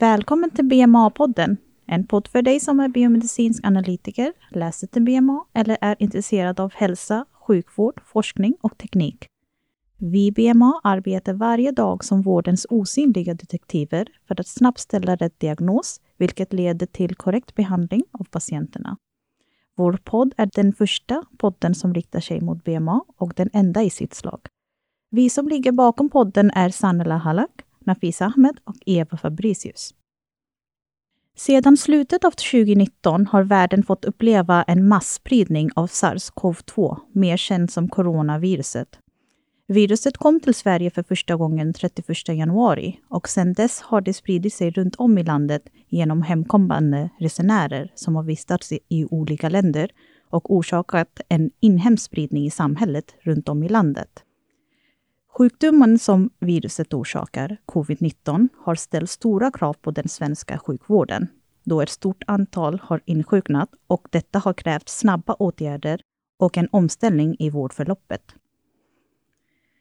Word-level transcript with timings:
Välkommen 0.00 0.50
till 0.50 0.64
BMA-podden, 0.64 1.56
en 1.86 2.06
podd 2.06 2.28
för 2.28 2.42
dig 2.42 2.60
som 2.60 2.80
är 2.80 2.88
biomedicinsk 2.88 3.66
analytiker, 3.66 4.32
läser 4.50 4.86
till 4.86 5.02
BMA 5.02 5.44
eller 5.52 5.78
är 5.80 5.96
intresserad 5.98 6.60
av 6.60 6.72
hälsa, 6.74 7.26
sjukvård, 7.32 8.00
forskning 8.04 8.54
och 8.60 8.78
teknik. 8.78 9.26
Vi 9.98 10.32
BMA 10.32 10.80
arbetar 10.84 11.32
varje 11.32 11.72
dag 11.72 12.04
som 12.04 12.22
vårdens 12.22 12.66
osynliga 12.70 13.34
detektiver 13.34 14.06
för 14.28 14.40
att 14.40 14.46
snabbt 14.46 14.78
ställa 14.80 15.16
rätt 15.16 15.40
diagnos, 15.40 16.00
vilket 16.16 16.52
leder 16.52 16.86
till 16.86 17.14
korrekt 17.14 17.54
behandling 17.54 18.02
av 18.12 18.24
patienterna. 18.24 18.96
Vår 19.76 19.98
podd 20.04 20.34
är 20.36 20.50
den 20.54 20.72
första 20.72 21.24
podden 21.38 21.74
som 21.74 21.94
riktar 21.94 22.20
sig 22.20 22.40
mot 22.40 22.64
BMA 22.64 23.04
och 23.16 23.32
den 23.36 23.50
enda 23.52 23.82
i 23.82 23.90
sitt 23.90 24.14
slag. 24.14 24.40
Vi 25.10 25.30
som 25.30 25.48
ligger 25.48 25.72
bakom 25.72 26.10
podden 26.10 26.50
är 26.50 26.70
Sanela 26.70 27.16
Halak, 27.16 27.63
Nafisa 27.84 28.24
Ahmed 28.24 28.60
och 28.64 28.76
Eva 28.86 29.16
Fabricius. 29.16 29.94
Sedan 31.36 31.76
slutet 31.76 32.24
av 32.24 32.30
2019 32.30 33.26
har 33.26 33.42
världen 33.42 33.82
fått 33.82 34.04
uppleva 34.04 34.62
en 34.62 34.88
massspridning 34.88 35.70
av 35.74 35.86
sars-cov-2, 35.86 36.96
mer 37.12 37.36
känt 37.36 37.72
som 37.72 37.88
coronaviruset. 37.88 38.98
Viruset 39.66 40.16
kom 40.16 40.40
till 40.40 40.54
Sverige 40.54 40.90
för 40.90 41.02
första 41.02 41.36
gången 41.36 41.72
31 41.72 42.28
januari 42.28 43.00
och 43.08 43.28
sedan 43.28 43.52
dess 43.52 43.80
har 43.80 44.00
det 44.00 44.14
spridit 44.14 44.54
sig 44.54 44.70
runt 44.70 44.96
om 44.96 45.18
i 45.18 45.22
landet 45.22 45.62
genom 45.88 46.22
hemkommande 46.22 47.10
resenärer 47.18 47.92
som 47.94 48.16
har 48.16 48.22
vistats 48.22 48.72
i 48.72 49.06
olika 49.10 49.48
länder 49.48 49.90
och 50.30 50.54
orsakat 50.54 51.20
en 51.28 51.50
inhemsk 51.60 52.04
spridning 52.04 52.46
i 52.46 52.50
samhället 52.50 53.14
runt 53.20 53.48
om 53.48 53.62
i 53.62 53.68
landet. 53.68 54.24
Sjukdomen 55.38 55.98
som 55.98 56.30
viruset 56.40 56.94
orsakar, 56.94 57.56
covid-19, 57.66 58.48
har 58.64 58.74
ställt 58.74 59.10
stora 59.10 59.50
krav 59.50 59.72
på 59.72 59.90
den 59.90 60.08
svenska 60.08 60.58
sjukvården, 60.58 61.28
då 61.64 61.80
ett 61.80 61.90
stort 61.90 62.24
antal 62.26 62.80
har 62.82 63.00
insjuknat 63.04 63.68
och 63.86 64.08
detta 64.10 64.38
har 64.38 64.52
krävt 64.52 64.88
snabba 64.88 65.34
åtgärder 65.34 66.00
och 66.38 66.58
en 66.58 66.68
omställning 66.72 67.36
i 67.38 67.50
vårdförloppet. 67.50 68.34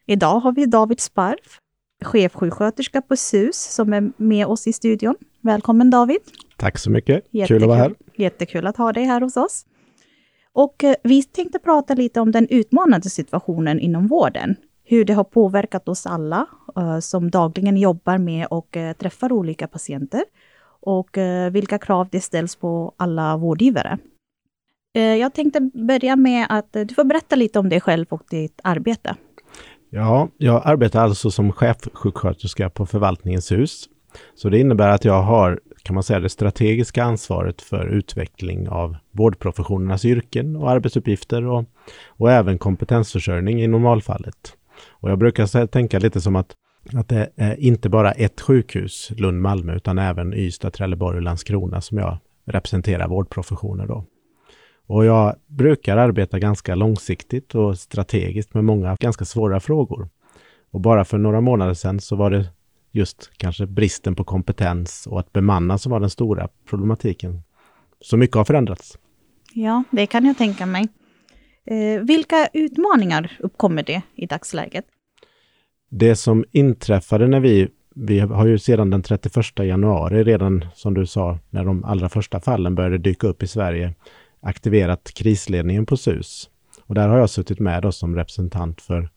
Idag 0.06 0.40
har 0.40 0.52
vi 0.52 0.66
David 0.66 1.00
Sparf, 1.00 1.60
chefsjuksköterska 2.02 3.02
på 3.02 3.16
SUS, 3.16 3.58
som 3.58 3.94
är 3.94 4.12
med 4.17 4.45
oss 4.45 4.67
i 4.67 4.73
studion. 4.73 5.16
Välkommen 5.42 5.90
David! 5.90 6.22
Tack 6.58 6.78
så 6.78 6.92
mycket! 6.92 7.26
Jättekul. 7.32 7.58
Kul 7.60 7.64
att 7.64 7.67
vara 7.67 7.80
här! 7.80 7.95
Jättekul 8.16 8.67
att 8.67 8.78
ha 8.78 8.94
dig 8.94 9.04
här 9.04 9.22
hos 9.22 9.38
oss. 9.38 9.66
Och 10.54 10.84
eh, 10.84 10.95
vi 11.04 11.23
tänkte 11.23 11.60
prata 11.60 11.94
lite 11.94 12.20
om 12.20 12.32
den 12.32 12.48
utmanande 12.50 13.10
situationen 13.10 13.80
inom 13.80 14.08
vården 14.08 14.56
hur 14.84 15.06
det 15.06 15.14
har 15.14 15.23
påverkat 15.23 15.88
oss 15.88 16.06
alla 16.06 16.48
uh, 16.78 17.00
som 17.00 17.31
dagligen 17.31 17.78
jobbar 17.78 18.17
med 18.17 18.48
och 18.50 18.78
uh, 18.78 18.94
träffar 18.94 19.31
olika 19.31 19.67
patienter 19.67 20.23
och 20.81 21.17
uh, 21.17 21.50
vilka 21.50 21.78
krav 21.78 22.08
det 22.12 22.22
ställs 22.22 22.56
på 22.56 22.94
alla 22.98 23.38
vårdgivare. 23.38 23.98
Jag 25.20 25.34
tänkte 25.34 25.59
börja 25.73 26.16
med 26.16 26.48
att 26.50 26.73
du 26.73 26.88
får 26.95 27.04
berätta 27.04 27.36
lite 27.36 27.59
om 27.59 27.70
dig 27.70 27.81
själv 27.81 28.06
och 28.09 28.22
ditt 28.30 28.59
arbete. 28.64 29.16
Ja, 29.89 30.28
jag 30.38 30.61
arbetar 30.66 31.04
alltså 31.04 31.31
som 31.31 31.52
chefsjuksköterska 31.52 32.70
på 32.70 32.86
Förvaltningens 32.86 33.52
hus. 33.52 33.89
Så 34.36 34.50
det 34.50 34.59
innebär 34.59 34.89
att 34.89 35.06
jag 35.06 35.22
har, 35.22 35.59
kan 35.84 35.94
man 35.94 36.04
säga, 36.04 36.20
det 36.20 36.30
strategiska 36.30 37.04
ansvaret 37.04 37.61
för 37.61 37.88
utveckling 37.88 38.70
av 38.70 38.95
vårdprofessionernas 39.11 40.06
yrken 40.06 40.56
och 40.56 40.72
arbetsuppgifter 40.72 41.45
och, 41.45 41.66
och 42.08 42.31
även 42.31 42.58
kompetensförsörjning 42.58 43.61
i 43.61 43.67
normalfallet. 43.67 44.58
Och 44.89 45.12
jag 45.12 45.20
brukar 45.20 45.67
tänka 45.67 46.00
lite 46.00 46.22
som 46.22 46.36
att, 46.36 46.56
att 46.94 47.09
det 47.09 47.30
är 47.36 47.59
inte 47.59 47.89
bara 47.89 48.12
ett 48.12 48.42
sjukhus, 48.42 49.12
Lund-Malmö, 49.17 49.76
utan 49.76 49.98
även 49.98 50.34
Ystad, 50.34 50.72
Trelleborg 50.72 51.17
och 51.17 51.23
Landskrona 51.23 51.81
som 51.81 51.98
jag 51.98 52.17
representerar 52.45 53.08
vårdprofessioner 53.08 53.88
då. 53.88 54.06
Och 54.88 55.06
jag 55.06 55.36
brukar 55.48 55.98
arbeta 55.98 56.39
ganska 56.39 56.76
långsiktigt 56.76 57.55
och 57.55 57.77
strategiskt 57.77 58.54
med 58.54 58.64
många 58.64 58.95
ganska 58.99 59.26
svåra 59.26 59.60
frågor. 59.60 60.10
Och 60.71 60.82
bara 60.82 61.05
för 61.05 61.17
några 61.17 61.42
månader 61.42 61.73
sedan 61.73 62.00
så 62.00 62.15
var 62.15 62.32
det 62.32 62.50
just 62.92 63.32
kanske 63.38 63.65
bristen 63.65 64.15
på 64.15 64.23
kompetens 64.23 65.08
och 65.08 65.20
att 65.20 65.33
bemanna 65.33 65.77
som 65.77 65.92
var 65.92 66.00
den 66.00 66.10
stora 66.10 66.48
problematiken. 66.70 67.42
Så 68.02 68.17
mycket 68.17 68.36
har 68.36 68.45
förändrats. 68.45 68.98
Ja, 69.54 69.83
det 69.92 70.05
kan 70.05 70.26
jag 70.26 70.38
tänka 70.38 70.65
mig. 70.65 70.88
Eh, 71.66 72.02
vilka 72.02 72.48
utmaningar 72.54 73.38
uppkommer 73.40 73.84
det 73.84 74.02
i 74.16 74.26
dagsläget? 74.26 74.86
Det 75.90 76.16
som 76.16 76.46
inträffade 76.52 77.28
när 77.28 77.40
vi, 77.40 77.68
vi 77.96 78.20
har 78.20 78.46
ju 78.46 78.58
sedan 78.58 78.90
den 78.90 79.04
31 79.04 79.46
januari 79.60 80.24
redan 80.24 80.66
som 80.76 80.94
du 80.94 81.06
sa, 81.06 81.40
när 81.50 81.66
de 81.66 81.84
allra 81.84 82.10
första 82.10 82.40
fallen 82.40 82.76
började 82.76 82.98
dyka 82.98 83.28
upp 83.28 83.44
i 83.44 83.48
Sverige, 83.48 83.94
aktiverat 84.42 85.12
krisledningen 85.16 85.86
på 85.86 85.98
SUS. 85.98 86.50
Och 86.86 86.96
där 86.96 87.08
har 87.08 87.18
jag 87.18 87.30
suttit 87.30 87.60
med 87.60 87.86
oss 87.86 87.98
som 87.98 88.16
representant 88.16 88.82
för 88.82 89.10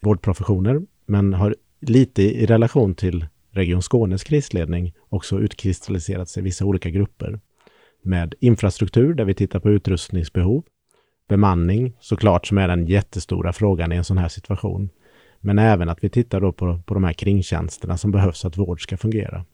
vårdprofessioner, 0.00 0.80
men 1.06 1.34
har 1.34 1.56
lite 1.80 2.22
i 2.22 2.46
relation 2.46 2.94
till 2.94 3.26
Region 3.50 3.82
Skånes 3.82 4.24
krisledning 4.24 4.92
också 5.08 5.38
utkristalliserat 5.38 6.28
sig 6.28 6.42
vissa 6.42 6.64
olika 6.64 6.90
grupper. 6.90 7.40
Med 8.02 8.34
infrastruktur 8.40 9.14
där 9.14 9.24
vi 9.24 9.34
tittar 9.34 9.60
på 9.60 9.70
utrustningsbehov, 9.70 10.64
bemanning 11.30 11.92
såklart 12.00 12.46
som 12.46 12.58
är 12.58 12.68
den 12.68 12.86
jättestora 12.86 13.52
frågan 13.52 13.92
i 13.92 13.96
en 13.96 14.04
sån 14.04 14.18
här 14.18 14.28
situation. 14.28 14.90
Men 15.40 15.58
även 15.58 15.88
att 15.88 16.04
vi 16.04 16.08
tittar 16.08 16.40
då 16.40 16.52
på, 16.52 16.80
på 16.86 16.94
de 16.94 17.04
här 17.04 17.12
kringtjänsterna 17.12 17.96
som 17.96 18.10
behövs 18.10 18.40
för 18.40 18.48
att 18.48 18.56
vård 18.56 18.82
ska 18.82 18.96
fungera. 18.96 19.44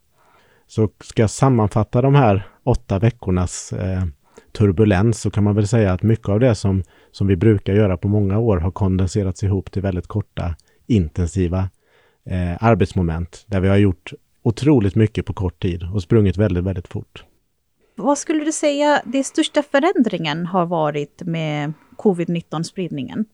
Så 0.67 0.89
ska 1.01 1.23
jag 1.23 1.31
sammanfatta 1.31 2.03
de 2.03 2.15
här 2.15 2.47
åtta 2.65 2.99
veckornas 2.99 3.73
eh, 3.73 4.05
turbulens 4.53 5.21
så 5.21 5.31
kan 5.31 5.45
man 5.45 5.55
väl 5.55 5.69
säga 5.69 5.93
att 5.93 6.03
mycket 6.03 6.29
av 6.29 6.41
det 6.41 6.55
som, 6.55 6.83
som 7.13 7.27
vi 7.27 7.37
brukar 7.37 7.75
göra 7.75 7.97
på 7.97 8.09
många 8.09 8.39
år 8.39 8.57
har 8.57 8.71
kondenserats 8.71 9.43
ihop 9.43 9.71
till 9.71 9.83
väldigt 9.83 10.07
korta 10.07 10.57
intensiva 10.87 11.69
eh, 12.27 12.57
arbetsmoment 12.61 13.45
där 13.47 13.61
vi 13.61 13.69
har 13.69 13.77
gjort 13.77 14.13
otroligt 14.43 14.95
mycket 14.95 15.27
på 15.27 15.33
kort 15.33 15.63
tid 15.63 15.83
och 15.95 16.03
sprungit 16.03 16.37
väldigt, 16.37 16.65
väldigt 16.65 16.89
fort. 16.89 17.25
Vad 17.99 18.19
skulle 18.19 18.45
du 18.45 18.53
säga 18.53 19.03
den 19.05 19.25
största 19.25 19.63
förändringen 19.63 20.47
har 20.47 20.67
varit 20.67 21.23
med 21.25 21.73
covid-19-spridningen? 21.97 23.25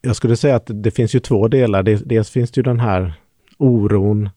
Jag 0.00 0.16
skulle 0.16 0.36
säga 0.36 0.56
att 0.56 0.70
det 0.74 0.90
finns 0.90 1.14
ju 1.14 1.20
två 1.20 1.48
delar. 1.48 1.82
Dels 1.82 2.30
finns 2.30 2.50
det 2.50 2.58
ju 2.58 2.62
den 2.62 2.80
här 2.80 3.14
oron. 3.58 4.30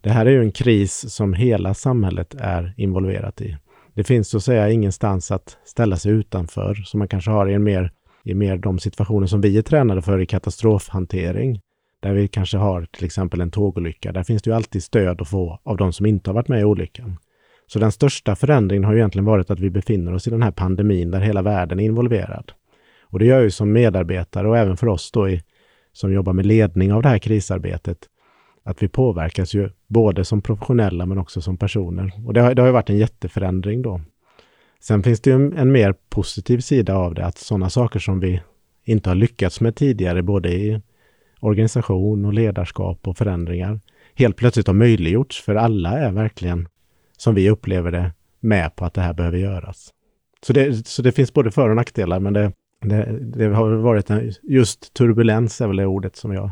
Det 0.00 0.10
här 0.10 0.26
är 0.26 0.30
ju 0.30 0.40
en 0.40 0.52
kris 0.52 1.14
som 1.14 1.34
hela 1.34 1.74
samhället 1.74 2.34
är 2.38 2.74
involverat 2.76 3.40
i. 3.40 3.56
Det 3.94 4.04
finns 4.04 4.28
så 4.28 4.36
att 4.36 4.44
säga 4.44 4.70
ingenstans 4.70 5.30
att 5.30 5.56
ställa 5.64 5.96
sig 5.96 6.12
utanför 6.12 6.74
som 6.74 6.98
man 6.98 7.08
kanske 7.08 7.30
har 7.30 7.48
i 7.50 7.54
en 7.54 7.64
mer, 7.64 7.92
i 8.24 8.34
mer 8.34 8.56
de 8.56 8.78
situationer 8.78 9.26
som 9.26 9.40
vi 9.40 9.58
är 9.58 9.62
tränade 9.62 10.02
för 10.02 10.20
i 10.20 10.26
katastrofhantering. 10.26 11.60
Där 12.00 12.12
vi 12.12 12.28
kanske 12.28 12.56
har 12.56 12.84
till 12.84 13.04
exempel 13.04 13.40
en 13.40 13.50
tågolycka. 13.50 14.12
Där 14.12 14.22
finns 14.22 14.42
det 14.42 14.50
ju 14.50 14.56
alltid 14.56 14.82
stöd 14.82 15.20
att 15.20 15.28
få 15.28 15.58
av 15.62 15.76
de 15.76 15.92
som 15.92 16.06
inte 16.06 16.30
har 16.30 16.34
varit 16.34 16.48
med 16.48 16.60
i 16.60 16.64
olyckan. 16.64 17.16
Så 17.66 17.78
den 17.78 17.92
största 17.92 18.36
förändringen 18.36 18.84
har 18.84 18.92
ju 18.92 18.98
egentligen 18.98 19.24
varit 19.24 19.50
att 19.50 19.60
vi 19.60 19.70
befinner 19.70 20.14
oss 20.14 20.26
i 20.26 20.30
den 20.30 20.42
här 20.42 20.50
pandemin 20.50 21.10
där 21.10 21.20
hela 21.20 21.42
världen 21.42 21.80
är 21.80 21.84
involverad. 21.84 22.52
Och 23.02 23.18
det 23.18 23.26
gör 23.26 23.40
ju 23.42 23.50
som 23.50 23.72
medarbetare 23.72 24.48
och 24.48 24.58
även 24.58 24.76
för 24.76 24.86
oss 24.86 25.10
då 25.12 25.28
i, 25.28 25.42
som 25.92 26.12
jobbar 26.12 26.32
med 26.32 26.46
ledning 26.46 26.92
av 26.92 27.02
det 27.02 27.08
här 27.08 27.18
krisarbetet, 27.18 27.98
att 28.64 28.82
vi 28.82 28.88
påverkas 28.88 29.54
ju 29.54 29.70
både 29.88 30.24
som 30.24 30.42
professionella 30.42 31.06
men 31.06 31.18
också 31.18 31.40
som 31.40 31.56
personer. 31.56 32.12
Och 32.26 32.34
det 32.34 32.40
har, 32.40 32.54
det 32.54 32.62
har 32.62 32.66
ju 32.66 32.72
varit 32.72 32.90
en 32.90 32.98
jätteförändring 32.98 33.82
då. 33.82 34.00
Sen 34.80 35.02
finns 35.02 35.20
det 35.20 35.30
ju 35.30 35.36
en, 35.36 35.52
en 35.52 35.72
mer 35.72 35.94
positiv 36.08 36.58
sida 36.58 36.96
av 36.96 37.14
det, 37.14 37.26
att 37.26 37.38
sådana 37.38 37.70
saker 37.70 37.98
som 37.98 38.20
vi 38.20 38.40
inte 38.84 39.10
har 39.10 39.14
lyckats 39.14 39.60
med 39.60 39.76
tidigare, 39.76 40.22
både 40.22 40.52
i 40.52 40.80
organisation 41.40 42.24
och 42.24 42.32
ledarskap 42.32 43.08
och 43.08 43.18
förändringar, 43.18 43.80
helt 44.14 44.36
plötsligt 44.36 44.66
har 44.66 44.74
möjliggjorts, 44.74 45.42
för 45.42 45.54
alla 45.54 45.90
är 45.90 46.12
verkligen 46.12 46.68
som 47.16 47.34
vi 47.34 47.50
upplever 47.50 47.90
det, 47.90 48.12
med 48.40 48.76
på 48.76 48.84
att 48.84 48.94
det 48.94 49.00
här 49.00 49.12
behöver 49.12 49.38
göras. 49.38 49.92
Så 50.46 50.52
det, 50.52 50.86
så 50.86 51.02
det 51.02 51.12
finns 51.12 51.32
både 51.32 51.50
för 51.50 51.70
och 51.70 51.76
nackdelar, 51.76 52.20
men 52.20 52.32
det, 52.32 52.52
det, 52.80 53.18
det 53.20 53.44
har 53.44 53.70
varit 53.70 54.10
en, 54.10 54.32
just 54.42 54.94
turbulens 54.94 55.60
är 55.60 55.66
väl 55.66 55.76
det 55.76 55.86
ordet 55.86 56.16
som 56.16 56.32
jag, 56.32 56.50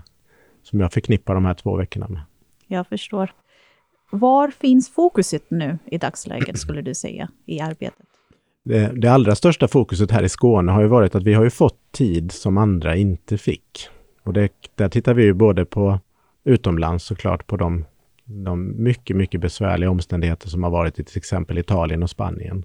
som 0.62 0.80
jag 0.80 0.92
förknippar 0.92 1.34
de 1.34 1.44
här 1.44 1.54
två 1.54 1.76
veckorna 1.76 2.08
med. 2.08 2.22
Jag 2.66 2.86
förstår. 2.86 3.32
Var 4.10 4.48
finns 4.48 4.90
fokuset 4.90 5.50
nu 5.50 5.78
i 5.86 5.98
dagsläget, 5.98 6.58
skulle 6.58 6.82
du 6.82 6.94
säga, 6.94 7.28
i 7.46 7.60
arbetet? 7.60 8.06
Det, 8.64 8.92
det, 9.00 9.08
allra 9.08 9.34
största 9.34 9.68
fokuset 9.68 10.10
här 10.10 10.22
i 10.22 10.28
Skåne 10.28 10.72
har 10.72 10.82
ju 10.82 10.88
varit 10.88 11.14
att 11.14 11.22
vi 11.22 11.34
har 11.34 11.44
ju 11.44 11.50
fått 11.50 11.92
tid 11.92 12.32
som 12.32 12.58
andra 12.58 12.96
inte 12.96 13.38
fick. 13.38 13.88
Och 14.22 14.32
det, 14.32 14.48
där 14.74 14.88
tittar 14.88 15.14
vi 15.14 15.22
ju 15.22 15.32
både 15.32 15.64
på 15.64 15.98
utomlands 16.44 17.04
såklart 17.04 17.46
på 17.46 17.56
de 17.56 17.84
de 18.31 18.82
mycket, 18.85 19.17
mycket 19.17 19.41
besvärliga 19.41 19.91
omständigheter 19.91 20.49
som 20.49 20.62
har 20.62 20.71
varit 20.71 20.99
i 20.99 21.05
till 21.05 21.19
exempel 21.19 21.59
Italien 21.59 22.03
och 22.03 22.11
Spanien. 22.11 22.65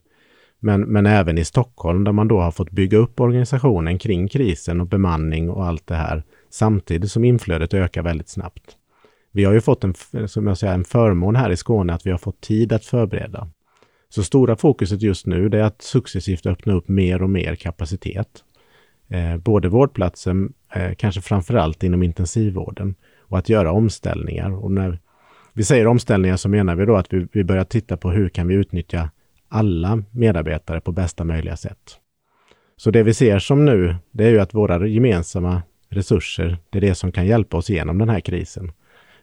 Men, 0.59 0.81
men 0.81 1.05
även 1.05 1.37
i 1.37 1.45
Stockholm 1.45 2.03
där 2.03 2.11
man 2.11 2.27
då 2.27 2.39
har 2.41 2.51
fått 2.51 2.71
bygga 2.71 2.97
upp 2.97 3.19
organisationen 3.19 3.99
kring 3.99 4.27
krisen 4.27 4.81
och 4.81 4.87
bemanning 4.87 5.49
och 5.49 5.65
allt 5.65 5.87
det 5.87 5.95
här 5.95 6.23
samtidigt 6.49 7.11
som 7.11 7.23
inflödet 7.23 7.73
ökar 7.73 8.03
väldigt 8.03 8.29
snabbt. 8.29 8.77
Vi 9.31 9.43
har 9.43 9.53
ju 9.53 9.61
fått 9.61 9.83
en, 9.83 9.93
som 10.27 10.47
jag 10.47 10.57
säger, 10.57 10.73
en 10.73 10.83
förmån 10.83 11.35
här 11.35 11.49
i 11.49 11.57
Skåne 11.57 11.93
att 11.93 12.05
vi 12.05 12.11
har 12.11 12.17
fått 12.17 12.41
tid 12.41 12.73
att 12.73 12.85
förbereda. 12.85 13.49
Så 14.09 14.23
stora 14.23 14.55
fokuset 14.55 15.01
just 15.01 15.25
nu 15.25 15.49
det 15.49 15.59
är 15.59 15.63
att 15.63 15.81
successivt 15.81 16.45
öppna 16.45 16.73
upp 16.73 16.87
mer 16.87 17.21
och 17.21 17.29
mer 17.29 17.55
kapacitet. 17.55 18.43
Eh, 19.07 19.37
både 19.37 19.67
vårdplatsen, 19.67 20.53
eh, 20.73 20.93
kanske 20.97 21.21
framförallt 21.21 21.83
inom 21.83 22.03
intensivvården, 22.03 22.95
och 23.19 23.37
att 23.37 23.49
göra 23.49 23.71
omställningar. 23.71 24.51
Och 24.51 24.71
när 24.71 24.99
vi 25.57 25.63
säger 25.63 25.87
omställningar 25.87 26.37
så 26.37 26.49
menar 26.49 26.75
vi 26.75 26.85
då 26.85 26.95
att 26.95 27.13
vi, 27.13 27.27
vi 27.31 27.43
börjar 27.43 27.63
titta 27.63 27.97
på 27.97 28.11
hur 28.11 28.29
kan 28.29 28.47
vi 28.47 28.55
utnyttja 28.55 29.09
alla 29.49 30.03
medarbetare 30.11 30.81
på 30.81 30.91
bästa 30.91 31.23
möjliga 31.23 31.57
sätt. 31.57 31.99
Så 32.77 32.91
det 32.91 33.03
vi 33.03 33.13
ser 33.13 33.39
som 33.39 33.65
nu, 33.65 33.95
det 34.11 34.25
är 34.25 34.29
ju 34.29 34.39
att 34.39 34.53
våra 34.53 34.87
gemensamma 34.87 35.61
resurser, 35.89 36.57
det 36.69 36.79
är 36.79 36.81
det 36.81 36.95
som 36.95 37.11
kan 37.11 37.25
hjälpa 37.25 37.57
oss 37.57 37.69
igenom 37.69 37.97
den 37.97 38.09
här 38.09 38.19
krisen. 38.19 38.71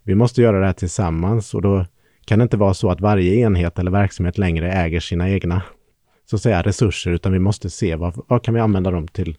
Vi 0.03 0.15
måste 0.15 0.43
göra 0.43 0.61
det 0.61 0.67
här 0.67 0.73
tillsammans 0.73 1.55
och 1.55 1.63
då 1.63 1.87
kan 2.25 2.39
det 2.39 2.43
inte 2.43 2.57
vara 2.57 2.75
så 2.75 2.91
att 2.91 3.01
varje 3.01 3.35
enhet 3.35 3.79
eller 3.79 3.91
verksamhet 3.91 4.39
längre 4.39 4.73
äger 4.73 5.01
sina 5.01 5.31
egna 5.31 5.63
så 6.25 6.37
att 6.37 6.43
säga, 6.43 6.63
resurser, 6.63 7.11
utan 7.11 7.33
vi 7.33 7.39
måste 7.39 7.71
se 7.71 7.97
vad, 7.97 8.23
vad 8.29 8.43
kan 8.43 8.55
vi 8.55 8.61
använda 8.61 8.91
dem 8.91 9.09
till 9.09 9.37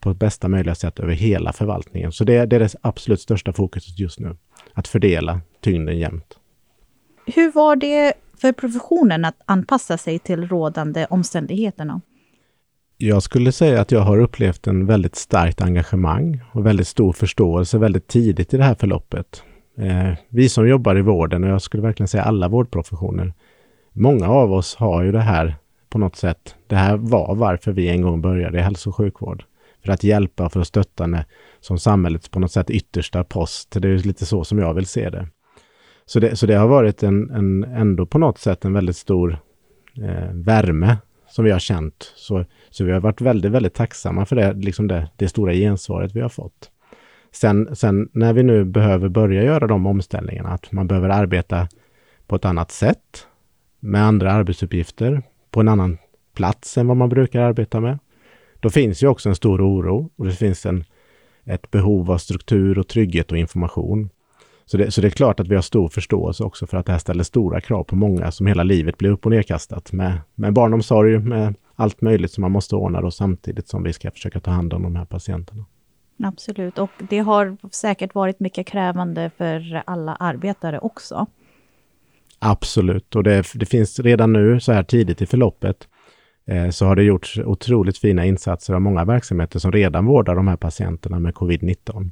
på 0.00 0.14
bästa 0.14 0.48
möjliga 0.48 0.74
sätt 0.74 0.98
över 0.98 1.12
hela 1.12 1.52
förvaltningen. 1.52 2.12
Så 2.12 2.24
det, 2.24 2.46
det 2.46 2.56
är 2.56 2.60
det 2.60 2.74
absolut 2.80 3.20
största 3.20 3.52
fokuset 3.52 3.98
just 3.98 4.20
nu, 4.20 4.36
att 4.72 4.88
fördela 4.88 5.40
tyngden 5.60 5.98
jämnt. 5.98 6.38
Hur 7.26 7.52
var 7.52 7.76
det 7.76 8.12
för 8.40 8.52
professionen 8.52 9.24
att 9.24 9.36
anpassa 9.44 9.98
sig 9.98 10.18
till 10.18 10.48
rådande 10.48 11.06
omständigheterna? 11.10 12.00
Jag 12.98 13.22
skulle 13.22 13.52
säga 13.52 13.80
att 13.80 13.92
jag 13.92 14.00
har 14.00 14.18
upplevt 14.18 14.66
en 14.66 14.86
väldigt 14.86 15.16
starkt 15.16 15.60
engagemang 15.60 16.40
och 16.52 16.66
väldigt 16.66 16.88
stor 16.88 17.12
förståelse 17.12 17.78
väldigt 17.78 18.06
tidigt 18.06 18.54
i 18.54 18.56
det 18.56 18.64
här 18.64 18.74
förloppet. 18.74 19.42
Eh, 19.78 20.12
vi 20.28 20.48
som 20.48 20.68
jobbar 20.68 20.98
i 20.98 21.02
vården, 21.02 21.44
och 21.44 21.50
jag 21.50 21.62
skulle 21.62 21.82
verkligen 21.82 22.08
säga 22.08 22.22
alla 22.22 22.48
vårdprofessioner, 22.48 23.32
många 23.92 24.28
av 24.28 24.52
oss 24.52 24.76
har 24.76 25.02
ju 25.02 25.12
det 25.12 25.20
här 25.20 25.56
på 25.88 25.98
något 25.98 26.16
sätt. 26.16 26.54
Det 26.66 26.76
här 26.76 26.96
var 26.96 27.34
varför 27.34 27.72
vi 27.72 27.88
en 27.88 28.02
gång 28.02 28.20
började 28.20 28.58
i 28.58 28.62
hälso 28.62 28.90
och 28.90 28.96
sjukvård. 28.96 29.44
För 29.86 29.92
att 29.92 30.04
hjälpa, 30.04 30.48
för 30.50 30.60
att 30.60 30.66
stötta 30.66 31.04
henne 31.04 31.26
som 31.60 31.78
samhällets 31.78 32.28
på 32.28 32.40
något 32.40 32.52
sätt 32.52 32.70
yttersta 32.70 33.24
post. 33.24 33.70
Det 33.80 33.88
är 33.88 33.98
lite 33.98 34.26
så 34.26 34.44
som 34.44 34.58
jag 34.58 34.74
vill 34.74 34.86
se 34.86 35.10
det. 35.10 35.28
Så 36.06 36.20
det, 36.20 36.36
så 36.36 36.46
det 36.46 36.54
har 36.54 36.68
varit 36.68 37.02
en, 37.02 37.30
en, 37.30 37.64
ändå 37.64 38.06
på 38.06 38.18
något 38.18 38.38
sätt 38.38 38.64
en 38.64 38.72
väldigt 38.72 38.96
stor 38.96 39.38
eh, 40.02 40.32
värme 40.32 40.96
som 41.28 41.44
vi 41.44 41.50
har 41.50 41.58
känt. 41.58 42.12
Så, 42.16 42.44
så 42.70 42.84
vi 42.84 42.92
har 42.92 43.00
varit 43.00 43.20
väldigt, 43.20 43.52
väldigt 43.52 43.74
tacksamma 43.74 44.26
för 44.26 44.36
det, 44.36 44.52
liksom 44.52 44.88
det, 44.88 45.10
det 45.16 45.28
stora 45.28 45.52
gensvaret 45.52 46.16
vi 46.16 46.20
har 46.20 46.28
fått. 46.28 46.70
Sen, 47.32 47.76
sen 47.76 48.08
när 48.12 48.32
vi 48.32 48.42
nu 48.42 48.64
behöver 48.64 49.08
börja 49.08 49.42
göra 49.42 49.66
de 49.66 49.86
omställningarna, 49.86 50.48
att 50.48 50.72
man 50.72 50.86
behöver 50.86 51.08
arbeta 51.08 51.68
på 52.26 52.36
ett 52.36 52.44
annat 52.44 52.70
sätt, 52.70 53.26
med 53.80 54.04
andra 54.04 54.32
arbetsuppgifter, 54.32 55.22
på 55.50 55.60
en 55.60 55.68
annan 55.68 55.98
plats 56.34 56.78
än 56.78 56.86
vad 56.86 56.96
man 56.96 57.08
brukar 57.08 57.40
arbeta 57.40 57.80
med. 57.80 57.98
Då 58.66 58.70
finns 58.70 59.02
ju 59.02 59.08
också 59.08 59.28
en 59.28 59.34
stor 59.34 59.62
oro 59.62 60.10
och 60.16 60.24
det 60.24 60.32
finns 60.32 60.66
en, 60.66 60.84
ett 61.44 61.70
behov 61.70 62.10
av 62.10 62.18
struktur 62.18 62.78
och 62.78 62.88
trygghet 62.88 63.32
och 63.32 63.38
information. 63.38 64.10
Så 64.64 64.76
det, 64.76 64.90
så 64.90 65.00
det 65.00 65.08
är 65.08 65.10
klart 65.10 65.40
att 65.40 65.48
vi 65.48 65.54
har 65.54 65.62
stor 65.62 65.88
förståelse 65.88 66.44
också 66.44 66.66
för 66.66 66.76
att 66.76 66.86
det 66.86 66.92
här 66.92 66.98
ställer 66.98 67.24
stora 67.24 67.60
krav 67.60 67.84
på 67.84 67.96
många 67.96 68.30
som 68.30 68.46
hela 68.46 68.62
livet 68.62 68.98
blir 68.98 69.10
upp 69.10 69.26
och 69.26 69.32
nedkastat 69.32 69.92
med, 69.92 70.18
med 70.34 70.52
barnomsorg, 70.52 71.18
med 71.18 71.54
allt 71.74 72.00
möjligt 72.00 72.32
som 72.32 72.42
man 72.42 72.52
måste 72.52 72.76
ordna 72.76 73.00
då 73.00 73.10
samtidigt 73.10 73.68
som 73.68 73.82
vi 73.82 73.92
ska 73.92 74.10
försöka 74.10 74.40
ta 74.40 74.50
hand 74.50 74.72
om 74.72 74.82
de 74.82 74.96
här 74.96 75.04
patienterna. 75.04 75.64
Absolut, 76.22 76.78
och 76.78 76.90
det 77.08 77.18
har 77.18 77.56
säkert 77.70 78.14
varit 78.14 78.40
mycket 78.40 78.66
krävande 78.66 79.30
för 79.36 79.82
alla 79.86 80.14
arbetare 80.14 80.78
också. 80.78 81.26
Absolut, 82.38 83.16
och 83.16 83.22
det, 83.22 83.46
det 83.54 83.66
finns 83.66 84.00
redan 84.00 84.32
nu 84.32 84.60
så 84.60 84.72
här 84.72 84.82
tidigt 84.82 85.22
i 85.22 85.26
förloppet 85.26 85.88
så 86.70 86.86
har 86.86 86.96
det 86.96 87.02
gjorts 87.02 87.38
otroligt 87.38 87.98
fina 87.98 88.26
insatser 88.26 88.74
av 88.74 88.80
många 88.80 89.04
verksamheter 89.04 89.58
som 89.58 89.72
redan 89.72 90.06
vårdar 90.06 90.34
de 90.34 90.48
här 90.48 90.56
patienterna 90.56 91.18
med 91.18 91.34
covid-19. 91.34 92.10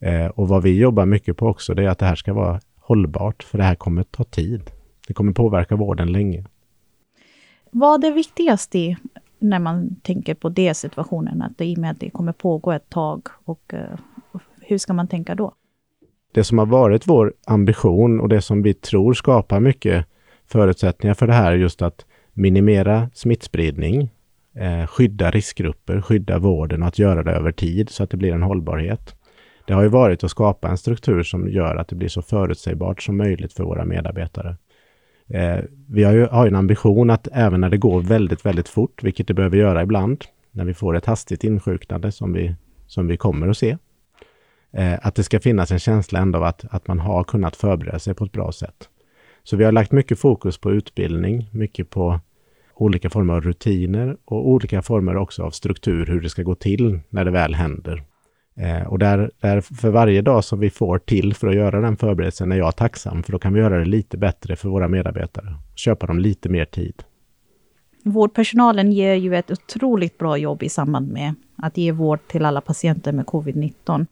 Eh, 0.00 0.26
och 0.26 0.48
vad 0.48 0.62
vi 0.62 0.78
jobbar 0.78 1.06
mycket 1.06 1.36
på 1.36 1.46
också, 1.46 1.74
det 1.74 1.84
är 1.84 1.88
att 1.88 1.98
det 1.98 2.06
här 2.06 2.14
ska 2.14 2.32
vara 2.32 2.60
hållbart, 2.76 3.42
för 3.42 3.58
det 3.58 3.64
här 3.64 3.74
kommer 3.74 4.02
ta 4.02 4.24
tid. 4.24 4.70
Det 5.06 5.14
kommer 5.14 5.32
påverka 5.32 5.76
vården 5.76 6.12
länge. 6.12 6.44
Vad 7.70 8.04
är 8.04 8.12
viktigast 8.12 8.74
i 8.74 8.96
när 9.38 9.58
man 9.58 9.96
tänker 10.02 10.34
på 10.34 10.48
det 10.48 10.74
situationen, 10.74 11.42
att 11.42 11.58
det, 11.58 11.64
i 11.64 11.74
och 11.74 11.78
med 11.78 11.90
att 11.90 12.00
det 12.00 12.10
kommer 12.10 12.32
pågå 12.32 12.72
ett 12.72 12.90
tag, 12.90 13.28
och 13.44 13.72
uh, 13.74 13.80
hur 14.60 14.78
ska 14.78 14.92
man 14.92 15.08
tänka 15.08 15.34
då? 15.34 15.54
Det 16.32 16.44
som 16.44 16.58
har 16.58 16.66
varit 16.66 17.06
vår 17.06 17.32
ambition 17.46 18.20
och 18.20 18.28
det 18.28 18.42
som 18.42 18.62
vi 18.62 18.74
tror 18.74 19.14
skapar 19.14 19.60
mycket 19.60 20.06
förutsättningar 20.46 21.14
för 21.14 21.26
det 21.26 21.32
här 21.32 21.52
är 21.52 21.56
just 21.56 21.82
att 21.82 22.06
minimera 22.40 23.10
smittspridning, 23.14 24.10
eh, 24.54 24.86
skydda 24.86 25.30
riskgrupper, 25.30 26.00
skydda 26.00 26.38
vården 26.38 26.82
och 26.82 26.88
att 26.88 26.98
göra 26.98 27.22
det 27.22 27.30
över 27.30 27.52
tid 27.52 27.90
så 27.90 28.02
att 28.02 28.10
det 28.10 28.16
blir 28.16 28.32
en 28.32 28.42
hållbarhet. 28.42 29.14
Det 29.66 29.74
har 29.74 29.82
ju 29.82 29.88
varit 29.88 30.24
att 30.24 30.30
skapa 30.30 30.68
en 30.68 30.78
struktur 30.78 31.22
som 31.22 31.48
gör 31.48 31.76
att 31.76 31.88
det 31.88 31.96
blir 31.96 32.08
så 32.08 32.22
förutsägbart 32.22 33.02
som 33.02 33.16
möjligt 33.16 33.52
för 33.52 33.64
våra 33.64 33.84
medarbetare. 33.84 34.56
Eh, 35.28 35.58
vi 35.88 36.04
har 36.04 36.12
ju 36.12 36.26
har 36.26 36.46
en 36.46 36.54
ambition 36.54 37.10
att 37.10 37.28
även 37.32 37.60
när 37.60 37.70
det 37.70 37.78
går 37.78 38.00
väldigt, 38.00 38.46
väldigt 38.46 38.68
fort, 38.68 39.02
vilket 39.02 39.26
det 39.26 39.34
behöver 39.34 39.56
göra 39.56 39.82
ibland, 39.82 40.24
när 40.50 40.64
vi 40.64 40.74
får 40.74 40.96
ett 40.96 41.06
hastigt 41.06 41.44
insjuknande 41.44 42.12
som 42.12 42.32
vi, 42.32 42.54
som 42.86 43.06
vi 43.06 43.16
kommer 43.16 43.48
att 43.48 43.56
se, 43.56 43.76
eh, 44.72 45.06
att 45.06 45.14
det 45.14 45.22
ska 45.22 45.40
finnas 45.40 45.70
en 45.70 45.78
känsla 45.78 46.18
ändå 46.18 46.38
av 46.38 46.44
att, 46.44 46.64
att 46.70 46.88
man 46.88 46.98
har 46.98 47.24
kunnat 47.24 47.56
förbereda 47.56 47.98
sig 47.98 48.14
på 48.14 48.24
ett 48.24 48.32
bra 48.32 48.52
sätt. 48.52 48.88
Så 49.42 49.56
vi 49.56 49.64
har 49.64 49.72
lagt 49.72 49.92
mycket 49.92 50.18
fokus 50.18 50.58
på 50.58 50.72
utbildning, 50.72 51.48
mycket 51.52 51.90
på 51.90 52.20
olika 52.80 53.10
former 53.10 53.34
av 53.34 53.40
rutiner 53.40 54.16
och 54.24 54.48
olika 54.48 54.82
former 54.82 55.16
också 55.16 55.42
av 55.42 55.50
struktur, 55.50 56.06
hur 56.06 56.20
det 56.20 56.28
ska 56.28 56.42
gå 56.42 56.54
till 56.54 57.00
när 57.08 57.24
det 57.24 57.30
väl 57.30 57.54
händer. 57.54 58.02
Eh, 58.56 58.82
och 58.82 58.98
där, 58.98 59.30
där 59.40 59.60
för 59.60 59.90
varje 59.90 60.22
dag 60.22 60.44
som 60.44 60.60
vi 60.60 60.70
får 60.70 60.98
till 60.98 61.34
för 61.34 61.48
att 61.48 61.54
göra 61.54 61.80
den 61.80 61.96
förberedelsen 61.96 62.52
är 62.52 62.56
jag 62.56 62.76
tacksam, 62.76 63.22
för 63.22 63.32
då 63.32 63.38
kan 63.38 63.52
vi 63.52 63.60
göra 63.60 63.78
det 63.78 63.84
lite 63.84 64.16
bättre 64.16 64.56
för 64.56 64.68
våra 64.68 64.88
medarbetare. 64.88 65.54
Köpa 65.74 66.06
dem 66.06 66.18
lite 66.18 66.48
mer 66.48 66.64
tid. 66.64 67.02
Vårdpersonalen 68.02 68.92
ger 68.92 69.14
ju 69.14 69.36
ett 69.36 69.50
otroligt 69.50 70.18
bra 70.18 70.36
jobb 70.36 70.62
i 70.62 70.68
samband 70.68 71.12
med 71.12 71.34
att 71.56 71.76
ge 71.76 71.92
vård 71.92 72.18
till 72.28 72.44
alla 72.44 72.60
patienter 72.60 73.12
med 73.12 73.26
covid-19. 73.26 74.06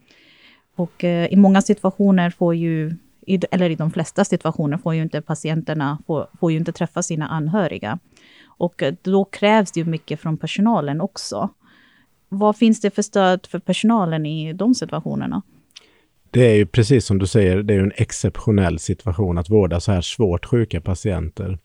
Och 0.77 1.05
eh, 1.05 1.27
i 1.27 1.37
många 1.37 1.63
situationer 1.63 2.31
får 2.31 2.55
ju, 2.55 2.97
eller 3.51 3.71
i 3.71 3.75
de 3.75 3.91
flesta 3.91 4.25
situationer, 4.25 4.79
får 4.79 4.95
ju 4.95 5.03
inte 5.03 5.21
patienterna 5.21 5.99
får, 6.07 6.27
får 6.41 6.53
ju 6.53 6.59
inte 6.59 6.73
träffa 6.73 7.03
sina 7.03 7.29
anhöriga. 7.29 7.99
Och 8.59 8.83
eh, 8.83 8.95
då 9.03 9.25
krävs 9.25 9.73
det 9.73 9.81
ju 9.81 9.87
mycket 9.87 10.21
från 10.21 10.37
personalen 10.37 11.01
också. 11.01 11.49
Vad 12.29 12.57
finns 12.57 12.81
det 12.81 12.91
för 12.91 13.03
stöd 13.03 13.47
för 13.47 13.59
personalen 13.59 14.27
i 14.27 14.53
de 14.53 14.75
situationerna? 14.75 15.43
Det 16.31 16.51
är 16.51 16.55
ju 16.55 16.67
precis 16.67 17.07
som 17.07 17.19
du 17.19 17.27
säger, 17.27 17.63
det 17.63 17.75
är 17.75 17.81
en 17.81 17.93
exceptionell 17.97 18.79
situation 18.79 19.39
att 19.39 19.51
vårda 19.51 19.81
så 19.81 19.93
här 19.93 20.01
svårt 20.01 20.47
sjuka 20.47 20.81
patienter. 20.81 21.59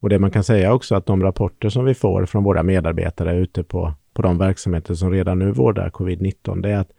Och 0.00 0.08
det 0.08 0.18
man 0.18 0.30
kan 0.30 0.44
säga 0.44 0.72
också 0.74 0.94
att 0.94 1.06
de 1.06 1.22
rapporter 1.22 1.68
som 1.68 1.84
vi 1.84 1.94
får 1.94 2.26
från 2.26 2.44
våra 2.44 2.62
medarbetare 2.62 3.36
ute 3.36 3.62
på, 3.62 3.94
på 4.14 4.22
de 4.22 4.38
verksamheter 4.38 4.94
som 4.94 5.10
redan 5.10 5.38
nu 5.38 5.52
vårdar 5.52 5.90
covid-19, 5.90 6.62
det 6.62 6.70
är 6.70 6.76
att 6.76 6.90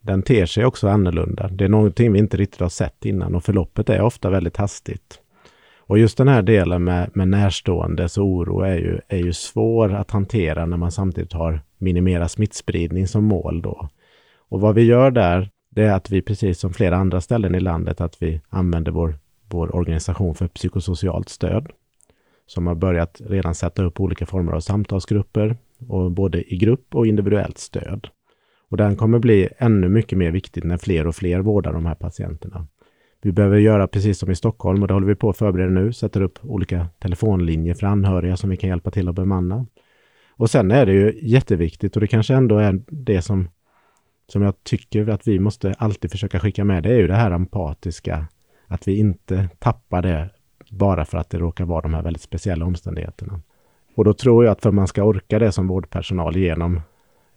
den 0.00 0.22
ter 0.22 0.46
sig 0.46 0.64
också 0.64 0.88
annorlunda. 0.88 1.48
Det 1.48 1.64
är 1.64 1.68
någonting 1.68 2.12
vi 2.12 2.18
inte 2.18 2.36
riktigt 2.36 2.60
har 2.60 2.68
sett 2.68 3.04
innan 3.04 3.34
och 3.34 3.44
förloppet 3.44 3.90
är 3.90 4.00
ofta 4.00 4.30
väldigt 4.30 4.56
hastigt. 4.56 5.20
Och 5.86 5.98
just 5.98 6.18
den 6.18 6.28
här 6.28 6.42
delen 6.42 6.84
med, 6.84 7.10
med 7.14 7.28
närståendes 7.28 8.18
oro 8.18 8.60
är 8.60 8.76
ju, 8.76 9.00
är 9.08 9.18
ju 9.18 9.32
svår 9.32 9.94
att 9.94 10.10
hantera 10.10 10.66
när 10.66 10.76
man 10.76 10.92
samtidigt 10.92 11.32
har 11.32 11.60
minimera 11.78 12.28
smittspridning 12.28 13.06
som 13.06 13.24
mål 13.24 13.62
då. 13.62 13.88
Och 14.48 14.60
vad 14.60 14.74
vi 14.74 14.82
gör 14.82 15.10
där, 15.10 15.50
det 15.70 15.82
är 15.82 15.92
att 15.92 16.10
vi 16.10 16.22
precis 16.22 16.58
som 16.58 16.72
flera 16.72 16.96
andra 16.96 17.20
ställen 17.20 17.54
i 17.54 17.60
landet, 17.60 18.00
att 18.00 18.22
vi 18.22 18.40
använder 18.48 18.92
vår, 18.92 19.18
vår 19.48 19.76
organisation 19.76 20.34
för 20.34 20.48
psykosocialt 20.48 21.28
stöd. 21.28 21.70
Som 22.46 22.66
har 22.66 22.74
börjat 22.74 23.20
redan 23.24 23.54
sätta 23.54 23.84
upp 23.84 24.00
olika 24.00 24.26
former 24.26 24.52
av 24.52 24.60
samtalsgrupper, 24.60 25.56
och 25.88 26.10
både 26.10 26.54
i 26.54 26.56
grupp 26.56 26.94
och 26.94 27.06
individuellt 27.06 27.58
stöd. 27.58 28.08
Och 28.68 28.76
den 28.76 28.96
kommer 28.96 29.18
bli 29.18 29.48
ännu 29.58 29.88
mycket 29.88 30.18
mer 30.18 30.30
viktig 30.30 30.64
när 30.64 30.76
fler 30.76 31.06
och 31.06 31.16
fler 31.16 31.40
vårdar 31.40 31.72
de 31.72 31.86
här 31.86 31.94
patienterna. 31.94 32.66
Vi 33.26 33.32
behöver 33.32 33.58
göra 33.58 33.86
precis 33.86 34.18
som 34.18 34.30
i 34.30 34.34
Stockholm 34.34 34.82
och 34.82 34.88
det 34.88 34.94
håller 34.94 35.06
vi 35.06 35.14
på 35.14 35.30
att 35.30 35.36
förbereda 35.36 35.70
nu, 35.70 35.92
sätter 35.92 36.20
upp 36.20 36.38
olika 36.42 36.88
telefonlinjer 36.98 37.74
för 37.74 37.86
anhöriga 37.86 38.36
som 38.36 38.50
vi 38.50 38.56
kan 38.56 38.70
hjälpa 38.70 38.90
till 38.90 39.08
att 39.08 39.14
bemanna. 39.14 39.66
Och 40.30 40.50
sen 40.50 40.70
är 40.70 40.86
det 40.86 40.92
ju 40.92 41.18
jätteviktigt 41.22 41.96
och 41.96 42.00
det 42.00 42.06
kanske 42.06 42.34
ändå 42.34 42.58
är 42.58 42.82
det 42.86 43.22
som, 43.22 43.48
som 44.28 44.42
jag 44.42 44.64
tycker 44.64 45.08
att 45.08 45.28
vi 45.28 45.38
måste 45.38 45.74
alltid 45.78 46.10
försöka 46.10 46.40
skicka 46.40 46.64
med. 46.64 46.82
Det 46.82 46.88
är 46.88 46.98
ju 46.98 47.06
det 47.06 47.14
här 47.14 47.30
empatiska, 47.30 48.26
att 48.66 48.88
vi 48.88 48.98
inte 48.98 49.48
tappar 49.58 50.02
det 50.02 50.30
bara 50.70 51.04
för 51.04 51.18
att 51.18 51.30
det 51.30 51.38
råkar 51.38 51.64
vara 51.64 51.80
de 51.80 51.94
här 51.94 52.02
väldigt 52.02 52.22
speciella 52.22 52.64
omständigheterna. 52.64 53.40
Och 53.94 54.04
då 54.04 54.12
tror 54.12 54.44
jag 54.44 54.52
att 54.52 54.62
för 54.62 54.68
att 54.68 54.74
man 54.74 54.88
ska 54.88 55.02
orka 55.02 55.38
det 55.38 55.52
som 55.52 55.68
vårdpersonal 55.68 56.36
genom 56.36 56.80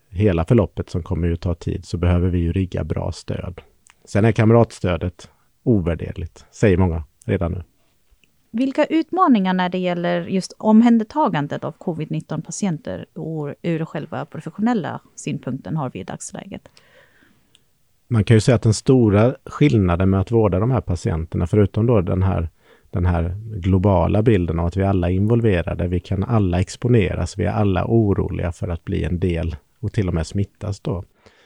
hela 0.10 0.46
förloppet 0.46 0.90
som 0.90 1.04
kommer 1.04 1.28
ju 1.28 1.36
ta 1.36 1.56
tid 1.56 1.86
så 1.86 1.98
behöver 1.98 2.30
vi 2.30 2.40
ju 2.40 2.52
rigga 2.52 2.84
bra 2.84 3.12
stöd. 3.12 3.62
Sen 4.06 4.26
är 4.26 4.32
kamratstödet 4.32 5.30
ovärderligt, 5.70 6.46
säger 6.52 6.78
många 6.78 7.04
redan 7.26 7.52
nu. 7.52 7.64
Vilka 8.52 8.86
utmaningar 8.86 9.54
när 9.54 9.70
det 9.70 9.78
gäller 9.78 10.22
just 10.22 10.54
omhändertagandet 10.58 11.64
av 11.64 11.76
covid-19 11.78 12.42
patienter 12.42 13.06
ur, 13.16 13.56
ur 13.62 13.86
själva 13.86 14.26
professionella 14.26 15.02
synpunkten 15.16 15.78
har 15.78 15.90
vi 15.90 16.00
i 16.00 16.04
dagsläget? 16.04 16.70
Man 18.08 18.24
kan 18.24 18.38
ju 18.38 18.42
säga 18.42 18.56
att 18.56 18.62
den 18.62 18.74
stora 18.74 19.36
skillnaden 19.46 20.10
med 20.10 20.20
att 20.20 20.32
vårda 20.32 20.60
de 20.60 20.72
här 20.72 20.82
patienterna, 20.82 21.48
förutom 21.48 21.86
då 21.86 22.02
den 22.02 22.24
här, 22.24 22.50
den 22.90 23.06
här 23.06 23.36
globala 23.56 24.22
bilden 24.22 24.60
av 24.60 24.66
att 24.66 24.78
vi 24.78 24.84
alla 24.84 25.10
är 25.10 25.14
involverade, 25.14 25.88
vi 25.88 26.00
kan 26.00 26.24
alla 26.24 26.60
exponeras, 26.60 27.38
vi 27.38 27.46
är 27.46 27.52
alla 27.52 27.86
oroliga 27.88 28.52
för 28.52 28.68
att 28.68 28.86
bli 28.86 29.04
en 29.04 29.20
del 29.20 29.56
och 29.80 29.94
till 29.94 30.08
och 30.08 30.14
med 30.14 30.28
smittas 30.28 30.80
då. 30.80 31.04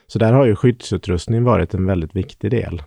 Så 0.08 0.20
där 0.20 0.34
har 0.34 0.46
ju 0.46 0.56
skyddsutrustning 0.56 1.44
varit 1.44 1.74
en 1.74 1.86
väldigt 1.86 2.16
viktig 2.16 2.52
del. 2.52 2.82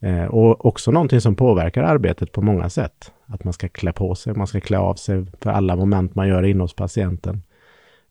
Eh, 0.00 0.24
och 0.24 0.66
också 0.66 0.90
någonting 0.90 1.20
som 1.20 1.36
påverkar 1.36 1.82
arbetet 1.82 2.32
på 2.32 2.42
många 2.42 2.70
sätt. 2.70 3.12
Att 3.26 3.44
man 3.44 3.52
ska 3.52 3.68
klä 3.68 3.92
på 3.92 4.14
sig, 4.14 4.34
man 4.34 4.46
ska 4.46 4.60
klä 4.60 4.78
av 4.78 4.94
sig 4.94 5.26
för 5.40 5.50
alla 5.50 5.76
moment 5.76 6.14
man 6.14 6.28
gör 6.28 6.42
inne 6.42 6.62
hos 6.62 6.76
patienten. 6.76 7.42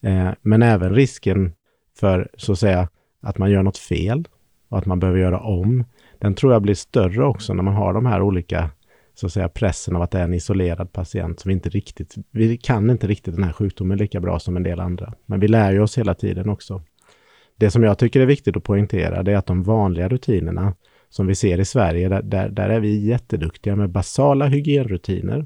Eh, 0.02 0.30
men 0.42 0.64
även 0.64 0.96
risken 0.96 1.54
för, 2.00 2.30
så 2.38 2.52
att 2.52 2.60
säga, 2.60 2.90
att 3.22 3.38
man 3.38 3.52
gör 3.52 3.64
något 3.64 3.78
fel 3.78 4.28
och 4.70 4.78
att 4.78 4.86
man 4.86 5.00
behöver 5.00 5.20
göra 5.20 5.40
om. 5.40 5.84
Den 6.20 6.36
tror 6.36 6.54
jag 6.54 6.62
blir 6.62 6.76
större 6.76 7.26
också 7.26 7.54
när 7.54 7.64
man 7.64 7.74
har 7.74 7.94
de 7.94 8.06
här 8.06 8.22
olika, 8.22 8.70
så 9.14 9.26
att 9.26 9.34
säga, 9.34 9.50
pressen 9.50 9.96
av 9.96 10.02
att 10.02 10.12
det 10.12 10.20
är 10.20 10.24
en 10.24 10.34
isolerad 10.34 10.94
patient 10.94 11.40
som 11.40 11.52
inte 11.52 11.70
riktigt, 11.70 12.16
vi 12.32 12.58
kan 12.58 12.90
inte 12.90 13.08
riktigt 13.08 13.36
den 13.36 13.44
här 13.44 13.54
sjukdomen 13.54 13.98
lika 13.98 14.20
bra 14.20 14.40
som 14.40 14.58
en 14.58 14.64
del 14.64 14.80
andra. 14.80 15.14
Men 15.26 15.40
vi 15.40 15.48
lär 15.48 15.72
ju 15.72 15.82
oss 15.82 15.98
hela 15.98 16.14
tiden 16.14 16.50
också. 16.50 16.82
Det 17.58 17.72
som 17.72 17.84
jag 17.84 17.98
tycker 17.98 18.20
är 18.20 18.26
viktigt 18.26 18.58
att 18.58 18.64
poängtera, 18.64 19.24
det 19.24 19.32
är 19.32 19.38
att 19.38 19.46
de 19.46 19.64
vanliga 19.64 20.08
rutinerna 20.08 20.74
som 21.16 21.28
vi 21.28 21.36
ser 21.36 21.60
i 21.60 21.66
Sverige, 21.66 22.10
där, 22.10 22.22
där, 22.22 22.50
där 22.50 22.70
är 22.70 22.80
vi 22.80 23.06
jätteduktiga 23.06 23.76
med 23.76 23.90
basala 23.90 24.48
hygienrutiner, 24.48 25.46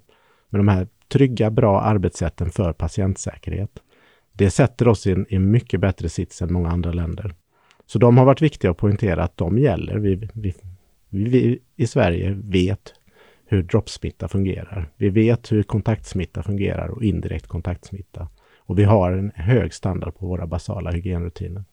med 0.49 0.59
de 0.59 0.67
här 0.67 0.87
trygga, 1.07 1.51
bra 1.51 1.81
arbetssätten 1.81 2.49
för 2.49 2.73
patientsäkerhet. 2.73 3.71
Det 4.33 4.49
sätter 4.49 4.87
oss 4.87 5.07
i 5.07 5.11
en, 5.11 5.25
i 5.29 5.35
en 5.35 5.51
mycket 5.51 5.79
bättre 5.79 6.09
sits 6.09 6.41
än 6.41 6.53
många 6.53 6.69
andra 6.69 6.91
länder. 6.91 7.33
Så 7.85 7.99
de 7.99 8.17
har 8.17 8.25
varit 8.25 8.41
viktiga 8.41 8.71
att 8.71 8.77
poängtera 8.77 9.23
att 9.23 9.37
de 9.37 9.57
gäller. 9.57 9.97
Vi, 9.97 10.29
vi, 10.33 10.53
vi 11.09 11.59
i 11.75 11.87
Sverige 11.87 12.37
vet 12.43 12.93
hur 13.45 13.63
droppsmitta 13.63 14.27
fungerar. 14.27 14.89
Vi 14.97 15.09
vet 15.09 15.51
hur 15.51 15.63
kontaktsmitta 15.63 16.43
fungerar 16.43 16.87
och 16.87 17.03
indirekt 17.03 17.47
kontaktsmitta. 17.47 18.27
Och 18.57 18.79
vi 18.79 18.83
har 18.83 19.11
en 19.11 19.31
hög 19.35 19.73
standard 19.73 20.15
på 20.15 20.27
våra 20.27 20.47
basala 20.47 20.91
hygienrutiner. 20.91 21.63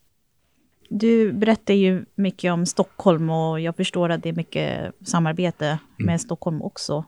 Du 0.88 1.32
berättar 1.32 1.74
ju 1.74 2.04
mycket 2.14 2.52
om 2.52 2.66
Stockholm 2.66 3.30
och 3.30 3.60
jag 3.60 3.76
förstår 3.76 4.08
att 4.08 4.22
det 4.22 4.28
är 4.28 4.32
mycket 4.32 4.92
samarbete 5.04 5.66
mm. 5.66 5.78
med 5.98 6.20
Stockholm 6.20 6.62
också. 6.62 7.04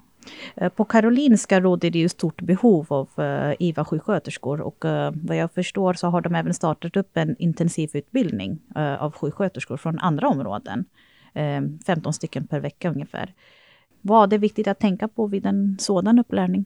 Eh, 0.57 0.69
på 0.69 0.85
Karolinska 0.85 1.61
råder 1.61 1.91
det 1.91 1.99
ju 1.99 2.09
stort 2.09 2.43
behov 2.43 2.87
av 2.89 3.09
uh, 3.19 3.55
IVA-sjuksköterskor 3.59 4.61
och 4.61 4.85
uh, 4.85 5.11
vad 5.15 5.37
jag 5.37 5.53
förstår 5.53 5.95
så 5.95 6.07
har 6.07 6.21
de 6.21 6.35
även 6.35 6.55
startat 6.55 6.97
upp 6.97 7.17
en 7.17 7.37
intensivutbildning 7.39 8.59
av 8.99 9.13
sjuksköterskor 9.13 9.77
från 9.77 9.99
andra 9.99 10.29
områden. 10.29 10.85
15 11.87 12.13
stycken 12.13 12.47
per 12.47 12.61
vecka 12.61 12.91
ungefär. 12.91 13.35
Vad 14.01 14.33
är 14.33 14.39
viktigt 14.39 14.69
att 14.69 14.81
tänka 14.81 15.09
på 15.09 15.27
vid 15.27 15.47
en 15.47 15.77
sådan 15.79 16.19
upplärning? 16.19 16.65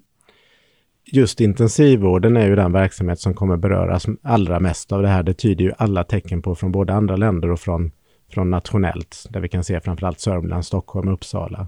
Just 1.04 1.40
intensivvården 1.40 2.36
är 2.36 2.46
ju 2.46 2.56
den 2.56 2.72
verksamhet 2.72 3.20
som 3.20 3.34
kommer 3.34 3.56
beröras 3.56 4.06
allra 4.22 4.60
mest 4.60 4.92
av 4.92 5.02
det 5.02 5.08
här. 5.08 5.22
Det 5.22 5.34
tyder 5.34 5.64
ju 5.64 5.72
alla 5.78 6.04
tecken 6.04 6.42
på 6.42 6.54
från 6.54 6.72
både 6.72 6.94
andra 6.94 7.16
länder 7.16 7.50
och 7.50 7.60
från, 7.60 7.90
från 8.32 8.50
nationellt, 8.50 9.26
där 9.30 9.40
vi 9.40 9.48
kan 9.48 9.64
se 9.64 9.80
framförallt 9.80 10.20
Sörmland, 10.20 10.64
Stockholm 10.64 11.08
och 11.08 11.14
Uppsala. 11.14 11.66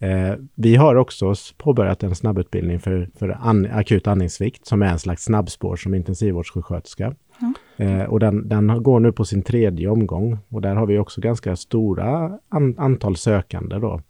Eh, 0.00 0.34
vi 0.54 0.76
har 0.76 0.94
också 0.94 1.34
påbörjat 1.56 2.02
en 2.02 2.14
snabbutbildning 2.14 2.80
för, 2.80 3.10
för 3.18 3.38
an, 3.40 3.68
akut 3.72 4.06
andningssvikt 4.06 4.66
som 4.66 4.82
är 4.82 4.86
en 4.86 4.98
slags 4.98 5.24
snabbspår 5.24 5.76
som 5.76 5.94
intensivvårdssjuksköterska. 5.94 7.14
Mm. 7.40 8.00
Eh, 8.00 8.06
och 8.06 8.20
den, 8.20 8.48
den 8.48 8.82
går 8.82 9.00
nu 9.00 9.12
på 9.12 9.24
sin 9.24 9.42
tredje 9.42 9.88
omgång 9.88 10.38
och 10.48 10.62
där 10.62 10.74
har 10.74 10.86
vi 10.86 10.98
också 10.98 11.20
ganska 11.20 11.56
stora 11.56 12.38
an, 12.48 12.74
antal 12.78 13.16
sökande 13.16 13.76
då. 13.78 14.02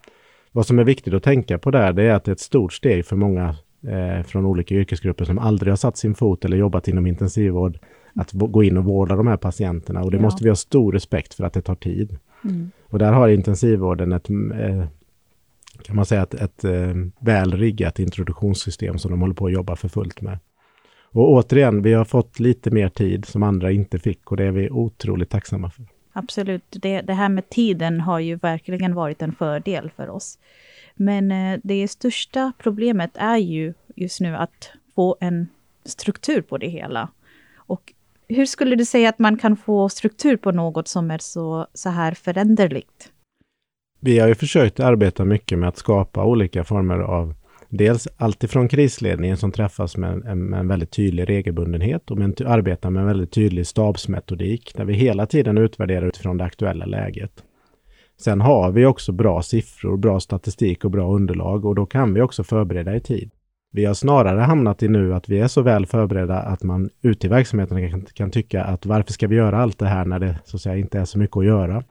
Vad 0.53 0.67
som 0.67 0.79
är 0.79 0.85
viktigt 0.85 1.15
att 1.15 1.23
tänka 1.23 1.59
på 1.59 1.71
där, 1.71 1.93
det 1.93 2.03
är 2.03 2.15
att 2.15 2.25
det 2.25 2.31
är 2.31 2.33
ett 2.33 2.41
stort 2.41 2.73
steg 2.73 3.07
för 3.07 3.17
många 3.17 3.57
eh, 3.87 4.23
från 4.23 4.47
olika 4.47 4.75
yrkesgrupper 4.75 5.25
som 5.25 5.39
aldrig 5.39 5.73
har 5.73 5.77
satt 5.77 5.97
sin 5.97 6.15
fot 6.15 6.45
eller 6.45 6.57
jobbat 6.57 6.89
inom 6.89 7.07
intensivvård 7.07 7.79
att 8.15 8.33
gå 8.33 8.63
in 8.63 8.77
och 8.77 8.85
vårda 8.85 9.17
de 9.17 9.27
här 9.27 9.37
patienterna. 9.37 10.03
Och 10.03 10.11
det 10.11 10.17
ja. 10.17 10.23
måste 10.23 10.45
vi 10.45 10.51
ha 10.51 10.57
stor 10.57 10.93
respekt 10.93 11.35
för 11.35 11.45
att 11.45 11.53
det 11.53 11.63
tar 11.63 11.75
tid. 11.75 12.19
Mm. 12.45 12.71
Och 12.85 12.99
där 12.99 13.13
har 13.13 13.29
intensivvården 13.29 14.13
ett, 14.13 14.31
eh, 14.31 14.85
kan 15.83 15.97
man 15.97 16.07
säga, 16.07 16.23
ett, 16.23 16.35
ett 16.35 16.65
eh, 16.65 16.95
väl 17.21 17.53
riggat 17.53 17.99
introduktionssystem 17.99 18.99
som 18.99 19.11
de 19.11 19.21
håller 19.21 19.35
på 19.35 19.47
att 19.47 19.53
jobba 19.53 19.77
för 19.77 19.89
fullt 19.89 20.21
med. 20.21 20.39
Och 21.11 21.33
återigen, 21.33 21.83
vi 21.83 21.93
har 21.93 22.05
fått 22.05 22.41
lite 22.41 22.71
mer 22.71 22.89
tid 22.89 23.25
som 23.25 23.43
andra 23.43 23.71
inte 23.71 23.99
fick 23.99 24.31
och 24.31 24.37
det 24.37 24.45
är 24.45 24.51
vi 24.51 24.71
otroligt 24.71 25.31
tacksamma 25.31 25.71
för. 25.71 25.85
Absolut. 26.13 26.77
Det, 26.83 27.01
det 27.01 27.13
här 27.13 27.29
med 27.29 27.51
tiden 27.51 28.01
har 28.01 28.19
ju 28.19 28.37
verkligen 28.37 28.95
varit 28.95 29.23
en 29.23 29.33
fördel 29.33 29.91
för 29.97 30.11
oss. 30.11 30.39
Men 30.99 31.33
eh, 31.33 31.61
det 31.65 31.89
största 31.89 32.53
problemet 32.59 33.11
är 33.15 33.37
ju 33.37 33.75
just 33.97 34.21
nu 34.21 34.37
att 34.37 34.73
få 34.95 35.17
en 35.21 35.49
struktur 35.85 36.41
på 36.41 36.59
det 36.59 36.69
hela. 36.69 37.09
Och 37.57 37.93
hur 38.29 38.47
skulle 38.47 38.77
du 38.77 38.85
säga 38.85 39.09
att 39.09 39.19
man 39.19 39.39
kan 39.39 39.57
få 39.57 39.89
struktur 39.89 40.37
på 40.37 40.53
något 40.53 40.89
som 40.89 41.11
är 41.11 41.19
så, 41.19 41.67
så 41.75 41.89
här 41.89 42.13
föränderligt? 42.13 43.13
Vi 44.01 44.19
har 44.19 44.29
ju 44.29 44.35
försökt 44.35 44.81
arbeta 44.81 45.25
mycket 45.25 45.59
med 45.59 45.69
att 45.69 45.77
skapa 45.77 46.25
olika 46.25 46.65
former 46.65 46.99
av 46.99 47.35
Dels 47.71 48.09
alltifrån 48.17 48.69
krisledningen 48.69 49.37
som 49.37 49.53
träffas 49.53 49.97
med 49.97 50.25
en, 50.27 50.45
med 50.45 50.61
en 50.61 50.69
väldigt 50.69 50.91
tydlig 50.91 51.29
regelbundenhet 51.29 52.11
och 52.11 52.19
med 52.19 52.41
en, 52.41 52.47
arbetar 52.47 52.91
med 52.91 53.01
en 53.01 53.07
väldigt 53.07 53.33
tydlig 53.33 53.67
stabsmetodik 53.67 54.73
där 54.77 54.85
vi 54.85 54.95
hela 54.95 55.27
tiden 55.27 55.59
utvärderar 55.59 56.07
utifrån 56.07 56.37
det 56.37 56.45
aktuella 56.45 56.87
läget. 56.87 57.45
Sen 58.21 58.41
har 58.41 58.71
vi 58.71 58.87
också 58.87 59.13
bra 59.13 59.43
siffror, 59.43 59.97
bra 59.97 60.21
statistik 60.21 60.85
och 60.85 60.91
bra 60.91 61.15
underlag 61.15 61.65
och 61.65 61.75
då 61.75 61.87
kan 61.87 62.15
vi 62.15 62.21
också 62.21 62.45
förbereda 62.45 62.97
i 62.97 63.01
tid. 63.01 63.31
Vi 63.73 63.85
har 63.85 63.95
snarare 63.95 64.41
hamnat 64.41 64.83
i 64.83 64.89
nu 64.89 65.15
att 65.15 65.29
vi 65.29 65.39
är 65.39 65.49
så 65.49 65.63
väl 65.63 65.87
förberedda 65.87 66.39
att 66.39 66.63
man 66.63 66.91
ute 67.03 67.27
i 67.27 67.31
verksamheten 67.31 67.91
kan, 67.91 68.07
kan 68.15 68.31
tycka 68.31 68.65
att 68.65 68.87
varför 68.87 69.13
ska 69.13 69.27
vi 69.27 69.37
göra 69.37 69.63
allt 69.63 69.79
det 69.79 69.87
här 69.87 70.05
när 70.05 70.19
det 70.19 70.39
så 70.45 70.57
att 70.57 70.61
säga 70.61 70.77
inte 70.77 70.99
är 70.99 71.05
så 71.05 71.19
mycket 71.19 71.37
att 71.37 71.45
göra? 71.45 71.85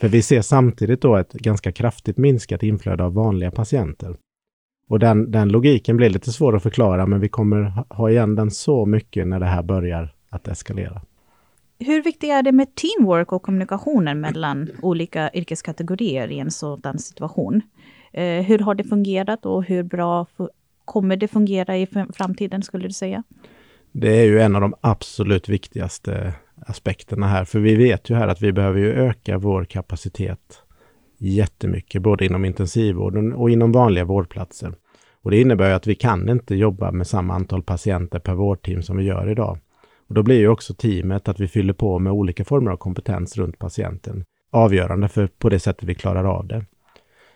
För 0.00 0.08
vi 0.08 0.22
ser 0.22 0.42
samtidigt 0.42 1.02
då 1.02 1.16
ett 1.16 1.32
ganska 1.32 1.72
kraftigt 1.72 2.16
minskat 2.16 2.62
inflöde 2.62 3.04
av 3.04 3.14
vanliga 3.14 3.50
patienter. 3.50 4.16
Och 4.88 4.98
den, 4.98 5.30
den 5.30 5.48
logiken 5.48 5.96
blir 5.96 6.10
lite 6.10 6.32
svår 6.32 6.56
att 6.56 6.62
förklara, 6.62 7.06
men 7.06 7.20
vi 7.20 7.28
kommer 7.28 7.84
ha 7.88 8.10
igen 8.10 8.34
den 8.34 8.50
så 8.50 8.86
mycket 8.86 9.28
när 9.28 9.40
det 9.40 9.46
här 9.46 9.62
börjar 9.62 10.14
att 10.30 10.48
eskalera. 10.48 11.02
Hur 11.86 12.02
viktigt 12.02 12.30
är 12.30 12.42
det 12.42 12.52
med 12.52 12.74
teamwork 12.74 13.32
och 13.32 13.42
kommunikationen 13.42 14.20
mellan 14.20 14.68
olika 14.82 15.30
yrkeskategorier 15.34 16.28
i 16.28 16.38
en 16.38 16.50
sådan 16.50 16.98
situation? 16.98 17.62
Eh, 18.12 18.44
hur 18.44 18.58
har 18.58 18.74
det 18.74 18.84
fungerat 18.84 19.46
och 19.46 19.64
hur 19.64 19.82
bra 19.82 20.26
kommer 20.84 21.16
det 21.16 21.28
fungera 21.28 21.78
i 21.78 21.86
framtiden, 22.14 22.62
skulle 22.62 22.88
du 22.88 22.92
säga? 22.92 23.22
Det 23.92 24.20
är 24.20 24.24
ju 24.24 24.40
en 24.40 24.54
av 24.54 24.60
de 24.60 24.74
absolut 24.80 25.48
viktigaste 25.48 26.34
aspekterna 26.66 27.26
här, 27.26 27.44
för 27.44 27.58
vi 27.58 27.74
vet 27.74 28.10
ju 28.10 28.14
här 28.14 28.28
att 28.28 28.42
vi 28.42 28.52
behöver 28.52 28.80
ju 28.80 28.92
öka 28.92 29.38
vår 29.38 29.64
kapacitet 29.64 30.62
jättemycket, 31.18 32.02
både 32.02 32.26
inom 32.26 32.44
intensivvården 32.44 33.32
och 33.32 33.50
inom 33.50 33.72
vanliga 33.72 34.04
vårdplatser. 34.04 34.74
Och 35.22 35.30
det 35.30 35.40
innebär 35.40 35.68
ju 35.68 35.74
att 35.74 35.86
vi 35.86 35.94
kan 35.94 36.28
inte 36.28 36.54
jobba 36.54 36.90
med 36.90 37.06
samma 37.06 37.34
antal 37.34 37.62
patienter 37.62 38.18
per 38.18 38.34
vårdteam 38.34 38.82
som 38.82 38.96
vi 38.96 39.04
gör 39.04 39.30
idag. 39.30 39.58
Och 40.12 40.16
då 40.16 40.22
blir 40.22 40.38
ju 40.38 40.48
också 40.48 40.74
teamet, 40.74 41.28
att 41.28 41.40
vi 41.40 41.48
fyller 41.48 41.72
på 41.72 41.98
med 41.98 42.12
olika 42.12 42.44
former 42.44 42.70
av 42.70 42.76
kompetens 42.76 43.36
runt 43.36 43.58
patienten, 43.58 44.24
avgörande 44.50 45.08
för 45.08 45.26
på 45.26 45.48
det 45.48 45.58
sättet 45.58 45.88
vi 45.88 45.94
klarar 45.94 46.24
av 46.24 46.46
det. 46.46 46.64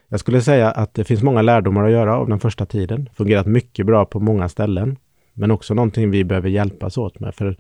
Jag 0.09 0.21
skulle 0.21 0.41
säga 0.41 0.71
att 0.71 0.95
det 0.95 1.05
finns 1.05 1.23
många 1.23 1.43
lärdomar 1.43 1.85
att 1.85 1.91
göra 1.91 2.17
av 2.17 2.29
den 2.29 2.41
första 2.41 2.67
tiden. 2.67 3.09
Fungerat 3.15 3.47
mycket 3.47 3.87
bra 3.87 4.05
på 4.05 4.21
många 4.21 4.49
ställen, 4.49 4.97
men 5.33 5.51
också 5.51 5.75
någonting 5.75 6.11
vi 6.11 6.25
behöver 6.25 6.49
hjälpas 6.49 6.99
åt 6.99 7.21
med. 7.21 7.35
För 7.35 7.57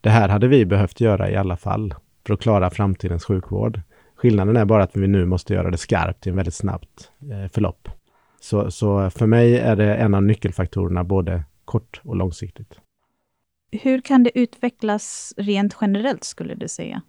det 0.00 0.10
här 0.10 0.28
hade 0.28 0.48
vi 0.48 0.66
behövt 0.66 1.00
göra 1.00 1.30
i 1.30 1.36
alla 1.36 1.56
fall 1.56 1.94
för 2.26 2.34
att 2.34 2.40
klara 2.40 2.70
framtidens 2.70 3.24
sjukvård. 3.24 3.80
Skillnaden 4.14 4.56
är 4.56 4.64
bara 4.64 4.82
att 4.82 4.96
vi 4.96 5.08
nu 5.08 5.26
måste 5.26 5.54
göra 5.54 5.70
det 5.70 5.78
skarpt 5.78 6.26
i 6.26 6.30
en 6.30 6.36
väldigt 6.36 6.54
snabbt 6.54 7.10
eh, 7.30 7.50
förlopp. 7.52 7.88
Så, 8.40 8.70
så 8.70 9.10
för 9.10 9.26
mig 9.26 9.58
är 9.58 9.76
det 9.76 9.94
en 9.94 10.14
av 10.14 10.22
nyckelfaktorerna 10.22 11.04
både 11.04 11.44
kort 11.64 12.00
och 12.04 12.16
långsiktigt. 12.16 12.80
Hur 13.72 14.00
kan 14.00 14.22
det 14.22 14.38
utvecklas 14.38 15.34
rent 15.36 15.76
generellt 15.80 16.24
skulle 16.24 16.54
du 16.54 16.68
säga? 16.68 17.02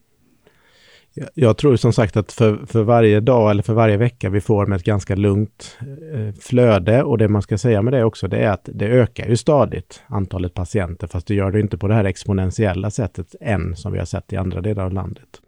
Jag 1.34 1.58
tror 1.58 1.76
som 1.76 1.94
sagt 1.94 2.18
att 2.18 2.32
för, 2.32 2.66
för 2.66 2.84
varje 2.84 3.20
dag 3.20 3.52
eller 3.52 3.64
för 3.64 3.74
varje 3.74 3.98
vecka 3.98 4.30
vi 4.30 4.42
får 4.42 4.66
med 4.66 4.76
ett 4.76 4.84
ganska 4.84 5.16
lugnt 5.16 5.78
eh, 6.14 6.36
flöde 6.42 7.04
och 7.04 7.18
det 7.18 7.28
man 7.28 7.42
ska 7.42 7.58
säga 7.58 7.82
med 7.82 7.94
det 7.94 8.04
också 8.04 8.28
det 8.28 8.38
är 8.38 8.52
att 8.52 8.70
det 8.74 8.86
ökar 8.86 9.28
ju 9.28 9.38
stadigt 9.38 10.04
antalet 10.08 10.54
patienter 10.54 11.08
fast 11.08 11.28
det 11.28 11.36
gör 11.36 11.52
det 11.52 11.60
inte 11.60 11.78
på 11.78 11.88
det 11.88 11.94
här 11.94 12.04
exponentiella 12.04 12.92
sättet 12.92 13.36
än 13.42 13.76
som 13.76 13.92
vi 13.92 14.00
har 14.00 14.06
sett 14.06 14.34
i 14.34 14.38
andra 14.38 14.62
delar 14.62 14.86
av 14.86 14.94
landet. 14.94 15.42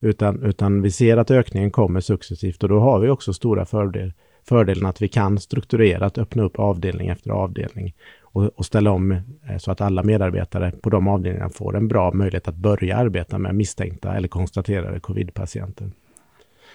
Utan, 0.00 0.42
utan 0.42 0.82
vi 0.82 0.90
ser 0.90 1.16
att 1.16 1.30
ökningen 1.30 1.70
kommer 1.70 2.00
successivt 2.00 2.62
och 2.62 2.68
då 2.68 2.80
har 2.80 2.98
vi 2.98 3.08
också 3.08 3.32
stora 3.32 3.66
fördelar 3.66 4.12
fördelen 4.48 4.86
att 4.86 5.02
vi 5.02 5.08
kan 5.08 5.38
strukturerat 5.38 6.18
öppna 6.18 6.42
upp 6.42 6.58
avdelning 6.58 7.08
efter 7.08 7.30
avdelning 7.30 7.94
och, 8.34 8.44
och 8.44 8.66
ställa 8.66 8.90
om 8.90 9.12
eh, 9.12 9.56
så 9.58 9.70
att 9.70 9.80
alla 9.80 10.02
medarbetare 10.02 10.72
på 10.82 10.90
de 10.90 11.08
avdelningarna 11.08 11.50
får 11.50 11.76
en 11.76 11.88
bra 11.88 12.12
möjlighet 12.12 12.48
att 12.48 12.56
börja 12.56 12.96
arbeta 12.96 13.38
med 13.38 13.54
misstänkta 13.54 14.14
eller 14.14 14.28
konstaterade 14.28 15.00
covid-patienter. 15.00 15.90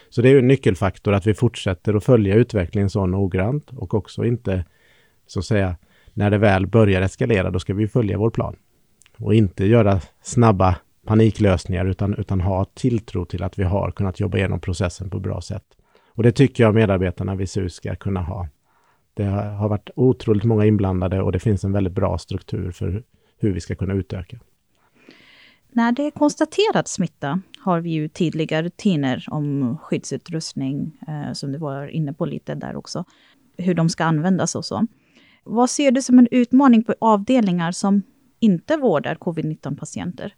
Så 0.10 0.22
det 0.22 0.30
är 0.30 0.32
ju 0.32 0.40
en 0.40 0.48
nyckelfaktor 0.48 1.14
att 1.14 1.28
vi 1.28 1.34
fortsätter 1.34 1.94
att 1.94 2.04
följa 2.04 2.36
utvecklingen 2.36 2.90
så 2.90 3.06
noggrant 3.06 3.70
och 3.72 3.94
också 3.94 4.26
inte, 4.26 4.66
så 5.28 5.40
att 5.40 5.46
säga, 5.46 5.76
när 6.14 6.32
det 6.32 6.38
väl 6.38 6.68
börjar 6.68 7.02
eskalera, 7.02 7.52
då 7.52 7.60
ska 7.60 7.74
vi 7.74 7.88
följa 7.88 8.18
vår 8.18 8.30
plan. 8.30 8.56
Och 9.18 9.34
inte 9.34 9.66
göra 9.66 10.02
snabba 10.22 10.76
paniklösningar 11.06 11.86
utan, 11.86 12.14
utan 12.14 12.42
ha 12.42 12.66
tilltro 12.66 13.26
till 13.26 13.44
att 13.44 13.60
vi 13.60 13.64
har 13.64 13.92
kunnat 13.92 14.20
jobba 14.20 14.38
igenom 14.38 14.60
processen 14.60 15.10
på 15.10 15.20
bra 15.20 15.42
sätt. 15.42 15.66
Och 16.14 16.24
det 16.24 16.32
tycker 16.32 16.64
jag 16.64 16.76
medarbetarna 16.76 17.36
vid 17.36 17.50
SUS 17.50 17.74
ska 17.74 17.96
kunna 17.96 18.22
ha. 18.22 18.48
Det 19.20 19.26
har 19.26 19.70
varit 19.70 19.90
otroligt 19.96 20.44
många 20.44 20.66
inblandade 20.66 21.22
och 21.22 21.32
det 21.32 21.40
finns 21.40 21.64
en 21.64 21.72
väldigt 21.72 21.94
bra 21.94 22.18
struktur 22.18 22.72
för 22.72 23.04
hur 23.38 23.54
vi 23.54 23.62
ska 23.62 23.76
kunna 23.76 23.94
utöka. 23.94 24.40
När 25.72 25.92
det 25.92 26.04
är 26.04 26.12
konstaterad 26.12 26.88
smitta 26.88 27.42
har 27.60 27.80
vi 27.80 27.90
ju 27.90 28.08
tydliga 28.08 28.64
rutiner 28.64 29.26
om 29.30 29.78
skyddsutrustning, 29.82 31.00
eh, 31.08 31.34
som 31.34 31.52
du 31.52 31.58
var 31.58 31.88
inne 31.88 32.14
på 32.14 32.26
lite 32.26 32.56
där 32.56 32.76
också, 32.76 33.04
hur 33.58 33.74
de 33.74 33.90
ska 33.90 34.06
användas 34.06 34.56
och 34.56 34.66
så. 34.66 34.88
Vad 35.44 35.70
ser 35.70 35.92
du 35.92 36.02
som 36.02 36.20
en 36.20 36.28
utmaning 36.32 36.84
på 36.84 36.96
avdelningar 37.02 37.72
som 37.72 38.04
inte 38.40 38.78
vårdar 38.78 39.16
covid-19-patienter? 39.16 40.34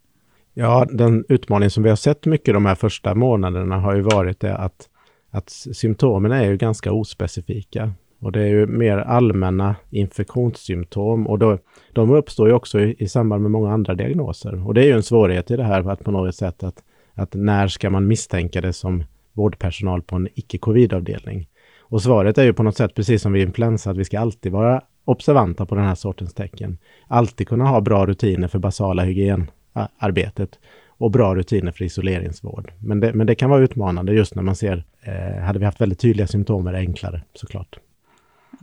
Ja, 0.54 0.88
den 0.92 1.26
utmaning 1.30 1.70
som 1.70 1.84
vi 1.84 1.90
har 1.90 1.96
sett 1.96 2.26
mycket 2.26 2.54
de 2.54 2.66
här 2.66 2.76
första 2.76 3.16
månaderna 3.16 3.80
har 3.80 3.96
ju 3.96 4.02
varit 4.02 4.40
det 4.40 4.58
att, 4.58 4.90
att 5.30 5.50
symptomen 5.50 6.32
är 6.32 6.44
ju 6.44 6.58
ganska 6.58 6.92
ospecifika. 6.92 7.94
Och 8.22 8.32
det 8.32 8.42
är 8.42 8.48
ju 8.48 8.68
mer 8.68 8.98
allmänna 8.98 9.76
infektionssymptom 9.90 11.28
och 11.28 11.40
då, 11.40 11.58
de 11.94 12.12
uppstår 12.12 12.48
ju 12.48 12.54
också 12.54 12.80
i, 12.80 12.96
i 13.00 13.08
samband 13.08 13.42
med 13.42 13.52
många 13.52 13.72
andra 13.72 13.94
diagnoser. 13.94 14.68
Och 14.68 14.74
det 14.74 14.82
är 14.82 14.86
ju 14.86 14.94
en 14.94 15.04
svårighet 15.04 15.52
i 15.52 15.58
det 15.58 15.64
här 15.64 15.90
att 15.90 16.04
på 16.04 16.12
något 16.12 16.36
sätt 16.36 16.64
att, 16.64 16.84
att 17.14 17.34
när 17.34 17.68
ska 17.68 17.90
man 17.90 18.08
misstänka 18.08 18.62
det 18.62 18.74
som 18.74 19.04
vårdpersonal 19.34 20.02
på 20.02 20.16
en 20.16 20.28
icke-covid-avdelning? 20.36 21.48
Och 21.80 22.02
svaret 22.02 22.38
är 22.38 22.44
ju 22.44 22.54
på 22.54 22.64
något 22.64 22.78
sätt 22.78 22.96
precis 22.96 23.22
som 23.22 23.34
vid 23.34 23.48
influensa, 23.48 23.92
att 23.92 23.98
vi 23.98 24.06
ska 24.06 24.20
alltid 24.20 24.52
vara 24.52 24.82
observanta 25.06 25.66
på 25.66 25.76
den 25.76 25.84
här 25.84 25.96
sortens 25.96 26.34
tecken. 26.34 26.78
Alltid 27.08 27.48
kunna 27.48 27.66
ha 27.66 27.82
bra 27.82 28.06
rutiner 28.06 28.48
för 28.48 28.60
basala 28.60 29.04
hygienarbetet 29.04 30.60
och 30.88 31.12
bra 31.12 31.36
rutiner 31.36 31.72
för 31.72 31.86
isoleringsvård. 31.86 32.72
Men 32.80 33.00
det, 33.00 33.14
men 33.14 33.28
det 33.28 33.36
kan 33.36 33.50
vara 33.50 33.62
utmanande 33.62 34.14
just 34.14 34.36
när 34.36 34.44
man 34.44 34.56
ser, 34.56 34.84
eh, 35.02 35.44
hade 35.44 35.60
vi 35.60 35.66
haft 35.66 35.82
väldigt 35.82 36.00
tydliga 36.00 36.28
symptom 36.28 36.68
är 36.68 36.72
det 36.72 36.80
enklare 36.80 37.22
såklart. 37.34 37.80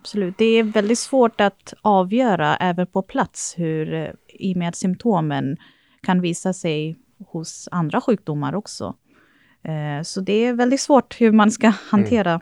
Absolut. 0.00 0.38
Det 0.38 0.44
är 0.44 0.62
väldigt 0.62 0.98
svårt 0.98 1.40
att 1.40 1.74
avgöra 1.82 2.56
även 2.56 2.86
på 2.86 3.02
plats 3.02 3.54
hur, 3.58 3.94
eh, 3.94 4.10
i 4.28 4.54
och 4.54 4.56
med 4.56 4.68
att 4.68 4.76
symptomen 4.76 5.56
kan 6.02 6.20
visa 6.20 6.52
sig 6.52 6.96
hos 7.26 7.68
andra 7.70 8.00
sjukdomar 8.00 8.54
också. 8.54 8.94
Eh, 9.62 10.02
så 10.02 10.20
det 10.20 10.32
är 10.32 10.52
väldigt 10.52 10.80
svårt 10.80 11.20
hur 11.20 11.32
man 11.32 11.50
ska 11.50 11.72
hantera. 11.90 12.30
Mm. 12.30 12.40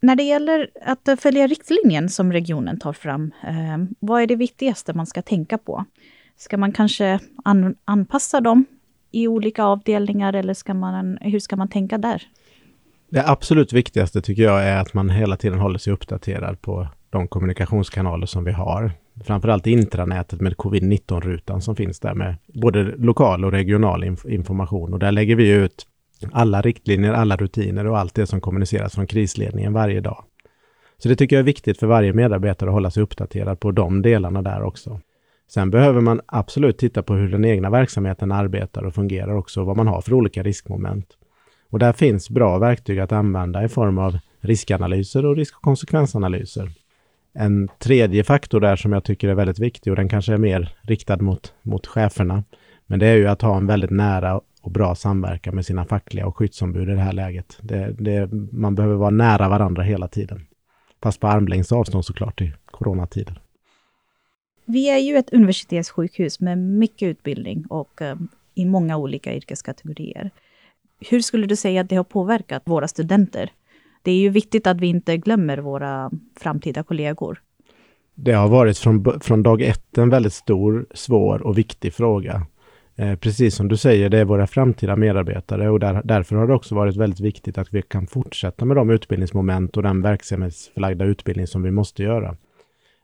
När 0.00 0.16
det 0.16 0.22
gäller 0.22 0.70
att 0.84 1.20
följa 1.20 1.46
riktlinjen 1.46 2.08
som 2.08 2.32
regionen 2.32 2.78
tar 2.78 2.92
fram, 2.92 3.32
eh, 3.42 3.78
vad 4.00 4.22
är 4.22 4.26
det 4.26 4.36
viktigaste 4.36 4.92
man 4.92 5.06
ska 5.06 5.22
tänka 5.22 5.58
på? 5.58 5.84
Ska 6.36 6.56
man 6.56 6.72
kanske 6.72 7.20
an 7.44 7.74
anpassa 7.84 8.40
dem 8.40 8.64
i 9.10 9.28
olika 9.28 9.64
avdelningar 9.64 10.32
eller 10.32 10.54
ska 10.54 10.74
man, 10.74 11.18
hur 11.20 11.40
ska 11.40 11.56
man 11.56 11.68
tänka 11.68 11.98
där? 11.98 12.22
Det 13.10 13.28
absolut 13.28 13.72
viktigaste 13.72 14.22
tycker 14.22 14.42
jag 14.42 14.64
är 14.64 14.76
att 14.76 14.94
man 14.94 15.10
hela 15.10 15.36
tiden 15.36 15.58
håller 15.58 15.78
sig 15.78 15.92
uppdaterad 15.92 16.62
på 16.62 16.88
de 17.10 17.28
kommunikationskanaler 17.28 18.26
som 18.26 18.44
vi 18.44 18.52
har. 18.52 18.92
Framförallt 19.24 19.66
intranätet 19.66 20.40
med 20.40 20.56
covid-19-rutan 20.56 21.62
som 21.62 21.76
finns 21.76 22.00
där 22.00 22.14
med 22.14 22.36
både 22.46 22.82
lokal 22.82 23.44
och 23.44 23.52
regional 23.52 24.04
inf 24.04 24.24
information. 24.24 24.92
Och 24.92 24.98
där 24.98 25.12
lägger 25.12 25.36
vi 25.36 25.50
ut 25.50 25.86
alla 26.32 26.60
riktlinjer, 26.60 27.12
alla 27.12 27.36
rutiner 27.36 27.86
och 27.86 27.98
allt 27.98 28.14
det 28.14 28.26
som 28.26 28.40
kommuniceras 28.40 28.94
från 28.94 29.06
krisledningen 29.06 29.72
varje 29.72 30.00
dag. 30.00 30.24
Så 30.98 31.08
det 31.08 31.16
tycker 31.16 31.36
jag 31.36 31.40
är 31.40 31.46
viktigt 31.46 31.78
för 31.78 31.86
varje 31.86 32.12
medarbetare 32.12 32.70
att 32.70 32.74
hålla 32.74 32.90
sig 32.90 33.02
uppdaterad 33.02 33.60
på 33.60 33.70
de 33.70 34.02
delarna 34.02 34.42
där 34.42 34.62
också. 34.62 35.00
Sen 35.50 35.70
behöver 35.70 36.00
man 36.00 36.20
absolut 36.26 36.78
titta 36.78 37.02
på 37.02 37.14
hur 37.14 37.28
den 37.28 37.44
egna 37.44 37.70
verksamheten 37.70 38.32
arbetar 38.32 38.82
och 38.82 38.94
fungerar 38.94 39.34
också, 39.34 39.64
vad 39.64 39.76
man 39.76 39.86
har 39.86 40.00
för 40.00 40.12
olika 40.12 40.42
riskmoment. 40.42 41.06
Och 41.70 41.78
där 41.78 41.92
finns 41.92 42.30
bra 42.30 42.58
verktyg 42.58 42.98
att 42.98 43.12
använda 43.12 43.64
i 43.64 43.68
form 43.68 43.98
av 43.98 44.18
riskanalyser 44.40 45.26
och 45.26 45.36
risk 45.36 45.56
och 45.56 45.62
konsekvensanalyser. 45.62 46.70
En 47.40 47.68
tredje 47.78 48.24
faktor 48.24 48.60
där 48.60 48.76
som 48.76 48.92
jag 48.92 49.04
tycker 49.04 49.28
är 49.28 49.34
väldigt 49.34 49.58
viktig 49.58 49.92
och 49.92 49.96
den 49.96 50.08
kanske 50.08 50.32
är 50.32 50.38
mer 50.38 50.76
riktad 50.82 51.16
mot, 51.16 51.54
mot 51.62 51.86
cheferna. 51.86 52.44
Men 52.86 52.98
det 52.98 53.06
är 53.06 53.16
ju 53.16 53.26
att 53.26 53.42
ha 53.42 53.56
en 53.56 53.66
väldigt 53.66 53.90
nära 53.90 54.40
och 54.62 54.70
bra 54.70 54.94
samverkan 54.94 55.54
med 55.54 55.66
sina 55.66 55.84
fackliga 55.84 56.26
och 56.26 56.36
skyddsombud 56.36 56.88
i 56.88 56.92
det 56.92 57.00
här 57.00 57.12
läget. 57.12 57.58
Det, 57.60 57.94
det, 57.98 58.32
man 58.52 58.74
behöver 58.74 58.94
vara 58.94 59.10
nära 59.10 59.48
varandra 59.48 59.82
hela 59.82 60.08
tiden. 60.08 60.46
Fast 61.02 61.20
på 61.20 61.26
armlängds 61.26 61.72
avstånd 61.72 62.04
såklart 62.04 62.40
i 62.40 62.52
coronatider. 62.66 63.40
Vi 64.64 64.90
är 64.90 64.98
ju 64.98 65.16
ett 65.16 65.32
universitetssjukhus 65.32 66.40
med 66.40 66.58
mycket 66.58 67.06
utbildning 67.06 67.64
och 67.70 68.00
um, 68.00 68.28
i 68.54 68.64
många 68.64 68.96
olika 68.96 69.34
yrkeskategorier. 69.34 70.30
Hur 71.10 71.20
skulle 71.20 71.46
du 71.46 71.56
säga 71.56 71.80
att 71.80 71.88
det 71.88 71.96
har 71.96 72.04
påverkat 72.04 72.62
våra 72.64 72.88
studenter? 72.88 73.50
Det 74.08 74.12
är 74.12 74.20
ju 74.20 74.28
viktigt 74.28 74.66
att 74.66 74.80
vi 74.80 74.86
inte 74.86 75.16
glömmer 75.16 75.58
våra 75.58 76.10
framtida 76.40 76.82
kollegor. 76.82 77.40
Det 78.14 78.32
har 78.32 78.48
varit 78.48 78.78
från, 78.78 79.20
från 79.20 79.42
dag 79.42 79.62
ett 79.62 79.98
en 79.98 80.10
väldigt 80.10 80.32
stor, 80.32 80.86
svår 80.94 81.42
och 81.42 81.58
viktig 81.58 81.94
fråga. 81.94 82.46
Eh, 82.96 83.14
precis 83.14 83.54
som 83.54 83.68
du 83.68 83.76
säger, 83.76 84.08
det 84.08 84.18
är 84.18 84.24
våra 84.24 84.46
framtida 84.46 84.96
medarbetare 84.96 85.70
och 85.70 85.80
där, 85.80 86.02
därför 86.04 86.36
har 86.36 86.46
det 86.46 86.54
också 86.54 86.74
varit 86.74 86.96
väldigt 86.96 87.20
viktigt 87.20 87.58
att 87.58 87.74
vi 87.74 87.82
kan 87.82 88.06
fortsätta 88.06 88.64
med 88.64 88.76
de 88.76 88.90
utbildningsmoment 88.90 89.76
och 89.76 89.82
den 89.82 90.02
verksamhetsförlagda 90.02 91.04
utbildning 91.04 91.46
som 91.46 91.62
vi 91.62 91.70
måste 91.70 92.02
göra. 92.02 92.36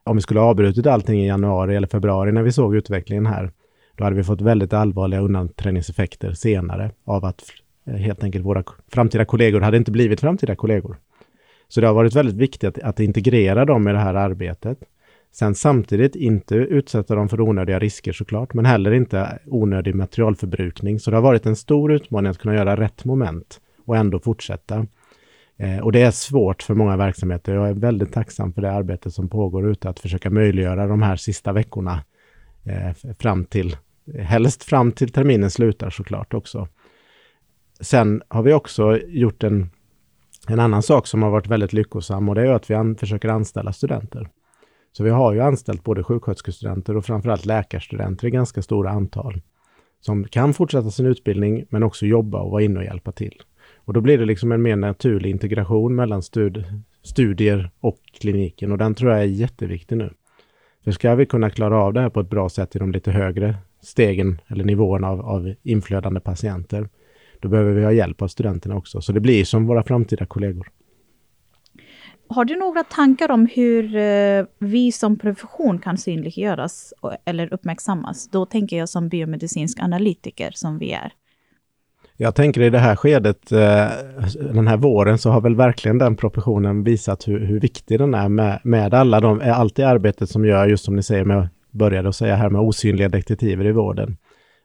Om 0.03 0.15
vi 0.15 0.21
skulle 0.21 0.39
ha 0.39 0.47
avbrutit 0.47 0.87
allting 0.87 1.19
i 1.19 1.27
januari 1.27 1.75
eller 1.75 1.87
februari 1.87 2.31
när 2.31 2.43
vi 2.43 2.51
såg 2.51 2.75
utvecklingen 2.75 3.25
här, 3.25 3.51
då 3.97 4.03
hade 4.03 4.15
vi 4.15 4.23
fått 4.23 4.41
väldigt 4.41 4.73
allvarliga 4.73 5.21
undanträngningseffekter 5.21 6.33
senare 6.33 6.91
av 7.05 7.25
att 7.25 7.43
Eh, 7.87 7.95
helt 7.95 8.23
enkelt 8.23 8.45
våra 8.45 8.63
framtida 8.91 9.25
kollegor 9.25 9.61
hade 9.61 9.77
inte 9.77 9.91
blivit 9.91 10.21
framtida 10.21 10.55
kollegor. 10.55 10.97
Så 11.67 11.81
det 11.81 11.87
har 11.87 11.93
varit 11.93 12.15
väldigt 12.15 12.35
viktigt 12.35 12.63
att, 12.63 12.79
att 12.79 12.99
integrera 12.99 13.65
dem 13.65 13.87
i 13.87 13.91
det 13.91 13.99
här 13.99 14.13
arbetet. 14.13 14.77
Sen 15.31 15.55
samtidigt 15.55 16.15
inte 16.15 16.55
utsätta 16.55 17.15
dem 17.15 17.29
för 17.29 17.41
onödiga 17.41 17.79
risker 17.79 18.13
såklart, 18.13 18.53
men 18.53 18.65
heller 18.65 18.91
inte 18.91 19.39
onödig 19.45 19.95
materialförbrukning. 19.95 20.99
Så 20.99 21.11
det 21.11 21.17
har 21.17 21.21
varit 21.21 21.45
en 21.45 21.55
stor 21.55 21.93
utmaning 21.93 22.29
att 22.29 22.37
kunna 22.37 22.55
göra 22.55 22.77
rätt 22.77 23.05
moment 23.05 23.61
och 23.85 23.97
ändå 23.97 24.19
fortsätta. 24.19 24.85
Eh, 25.57 25.79
och 25.79 25.91
det 25.91 26.01
är 26.01 26.11
svårt 26.11 26.63
för 26.63 26.73
många 26.73 26.97
verksamheter. 26.97 27.55
Jag 27.55 27.69
är 27.69 27.73
väldigt 27.73 28.13
tacksam 28.13 28.53
för 28.53 28.61
det 28.61 28.71
arbete 28.71 29.11
som 29.11 29.29
pågår 29.29 29.71
ute 29.71 29.89
att 29.89 29.99
försöka 29.99 30.29
möjliggöra 30.29 30.87
de 30.87 31.01
här 31.01 31.15
sista 31.15 31.53
veckorna 31.53 32.03
eh, 32.63 33.13
fram 33.19 33.45
till, 33.45 33.77
helst 34.19 34.63
fram 34.63 34.91
till 34.91 35.11
terminen 35.11 35.51
slutar 35.51 35.89
såklart 35.89 36.33
också. 36.33 36.67
Sen 37.79 38.21
har 38.27 38.43
vi 38.43 38.53
också 38.53 38.97
gjort 38.97 39.43
en, 39.43 39.69
en 40.47 40.59
annan 40.59 40.83
sak 40.83 41.07
som 41.07 41.23
har 41.23 41.29
varit 41.29 41.47
väldigt 41.47 41.73
lyckosam 41.73 42.29
och 42.29 42.35
det 42.35 42.41
är 42.41 42.51
att 42.51 42.69
vi 42.69 42.73
an, 42.73 42.95
försöker 42.95 43.29
anställa 43.29 43.73
studenter. 43.73 44.29
Så 44.91 45.03
vi 45.03 45.09
har 45.09 45.33
ju 45.33 45.41
anställt 45.41 45.83
både 45.83 46.03
sjuksköterskestudenter 46.03 46.97
och 46.97 47.05
framförallt 47.05 47.45
läkarstudenter 47.45 48.27
i 48.27 48.31
ganska 48.31 48.61
stora 48.61 48.89
antal 48.89 49.41
som 50.01 50.23
kan 50.23 50.53
fortsätta 50.53 50.91
sin 50.91 51.05
utbildning 51.05 51.65
men 51.69 51.83
också 51.83 52.05
jobba 52.05 52.41
och 52.41 52.51
vara 52.51 52.63
inne 52.63 52.79
och 52.79 52.85
hjälpa 52.85 53.11
till. 53.11 53.41
Och 53.75 53.93
då 53.93 54.01
blir 54.01 54.17
det 54.17 54.25
liksom 54.25 54.51
en 54.51 54.61
mer 54.61 54.75
naturlig 54.75 55.29
integration 55.29 55.95
mellan 55.95 56.21
stud 56.21 56.65
studier 57.03 57.71
och 57.79 57.99
kliniken 58.19 58.71
och 58.71 58.77
den 58.77 58.95
tror 58.95 59.11
jag 59.11 59.21
är 59.21 59.25
jätteviktig 59.25 59.97
nu. 59.97 60.13
För 60.83 60.91
ska 60.91 61.15
vi 61.15 61.25
kunna 61.25 61.49
klara 61.49 61.77
av 61.77 61.93
det 61.93 62.01
här 62.01 62.09
på 62.09 62.19
ett 62.19 62.29
bra 62.29 62.49
sätt 62.49 62.75
i 62.75 62.79
de 62.79 62.91
lite 62.91 63.11
högre 63.11 63.55
stegen 63.81 64.41
eller 64.47 64.63
nivåerna 64.63 65.09
av, 65.09 65.21
av 65.21 65.53
inflödande 65.63 66.19
patienter, 66.19 66.89
då 67.45 67.49
behöver 67.49 67.73
vi 67.73 67.83
ha 67.83 67.91
hjälp 67.91 68.21
av 68.21 68.27
studenterna 68.27 68.75
också. 68.75 69.01
Så 69.01 69.11
det 69.11 69.19
blir 69.19 69.45
som 69.45 69.67
våra 69.67 69.83
framtida 69.83 70.25
kollegor. 70.25 70.67
Har 72.27 72.45
du 72.45 72.55
några 72.55 72.83
tankar 72.83 73.31
om 73.31 73.49
hur 73.53 73.95
eh, 73.95 74.45
vi 74.59 74.91
som 74.91 75.17
profession 75.17 75.79
kan 75.79 75.97
synliggöras 75.97 76.93
eller 77.25 77.53
uppmärksammas? 77.53 78.29
Då 78.31 78.45
tänker 78.45 78.77
jag 78.77 78.89
som 78.89 79.09
biomedicinsk 79.09 79.79
analytiker 79.79 80.51
som 80.55 80.77
vi 80.79 80.91
är. 80.91 81.13
Jag 82.17 82.35
tänker 82.35 82.61
i 82.61 82.69
det 82.69 82.79
här 82.79 82.95
skedet, 82.95 83.51
eh, 83.51 83.87
den 84.53 84.67
här 84.67 84.77
våren, 84.77 85.17
så 85.17 85.29
har 85.29 85.41
väl 85.41 85.55
verkligen 85.55 85.97
den 85.97 86.15
professionen 86.15 86.83
visat 86.83 87.27
hur, 87.27 87.45
hur 87.45 87.59
viktig 87.59 87.99
den 87.99 88.13
är 88.13 88.29
med, 88.29 88.59
med 88.63 88.93
alla 88.93 89.19
de, 89.19 89.41
allt 89.41 89.75
det 89.75 89.83
arbetet 89.83 90.29
som 90.29 90.45
gör, 90.45 90.67
just 90.67 90.85
som 90.85 90.95
ni 90.95 91.03
säger, 91.03 91.25
med, 91.25 91.49
började 91.71 92.09
att 92.09 92.15
säga 92.15 92.35
här 92.35 92.49
med 92.49 92.61
osynliga 92.61 93.09
detektiver 93.09 93.65
i 93.65 93.71
vården 93.71 94.17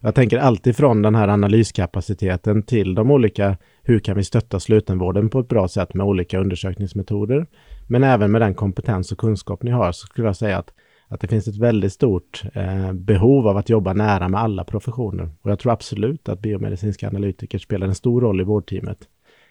jag 0.02 0.14
tänker 0.14 0.38
alltid 0.38 0.76
från 0.76 1.02
den 1.02 1.14
här 1.14 1.28
analyskapaciteten 1.28 2.62
till 2.62 2.94
de 2.94 3.10
olika, 3.10 3.56
hur 3.82 3.98
kan 3.98 4.16
vi 4.16 4.24
stötta 4.24 4.60
slutenvården 4.60 5.30
på 5.30 5.40
ett 5.40 5.48
bra 5.48 5.68
sätt 5.68 5.94
med 5.94 6.06
olika 6.06 6.38
undersökningsmetoder. 6.38 7.46
Men 7.86 8.04
även 8.04 8.32
med 8.32 8.40
den 8.40 8.54
kompetens 8.54 9.12
och 9.12 9.18
kunskap 9.18 9.62
ni 9.62 9.70
har 9.70 9.92
så 9.92 10.06
skulle 10.06 10.28
jag 10.28 10.36
säga 10.36 10.58
att, 10.58 10.70
att 11.08 11.20
det 11.20 11.28
finns 11.28 11.48
ett 11.48 11.56
väldigt 11.56 11.92
stort 11.92 12.42
eh, 12.54 12.92
behov 12.92 13.48
av 13.48 13.56
att 13.56 13.68
jobba 13.68 13.92
nära 13.92 14.28
med 14.28 14.40
alla 14.40 14.64
professioner. 14.64 15.30
Och 15.42 15.50
jag 15.50 15.58
tror 15.58 15.72
absolut 15.72 16.28
att 16.28 16.40
biomedicinska 16.40 17.08
analytiker 17.08 17.58
spelar 17.58 17.86
en 17.86 17.94
stor 17.94 18.20
roll 18.20 18.40
i 18.40 18.44
vårdteamet. 18.44 18.98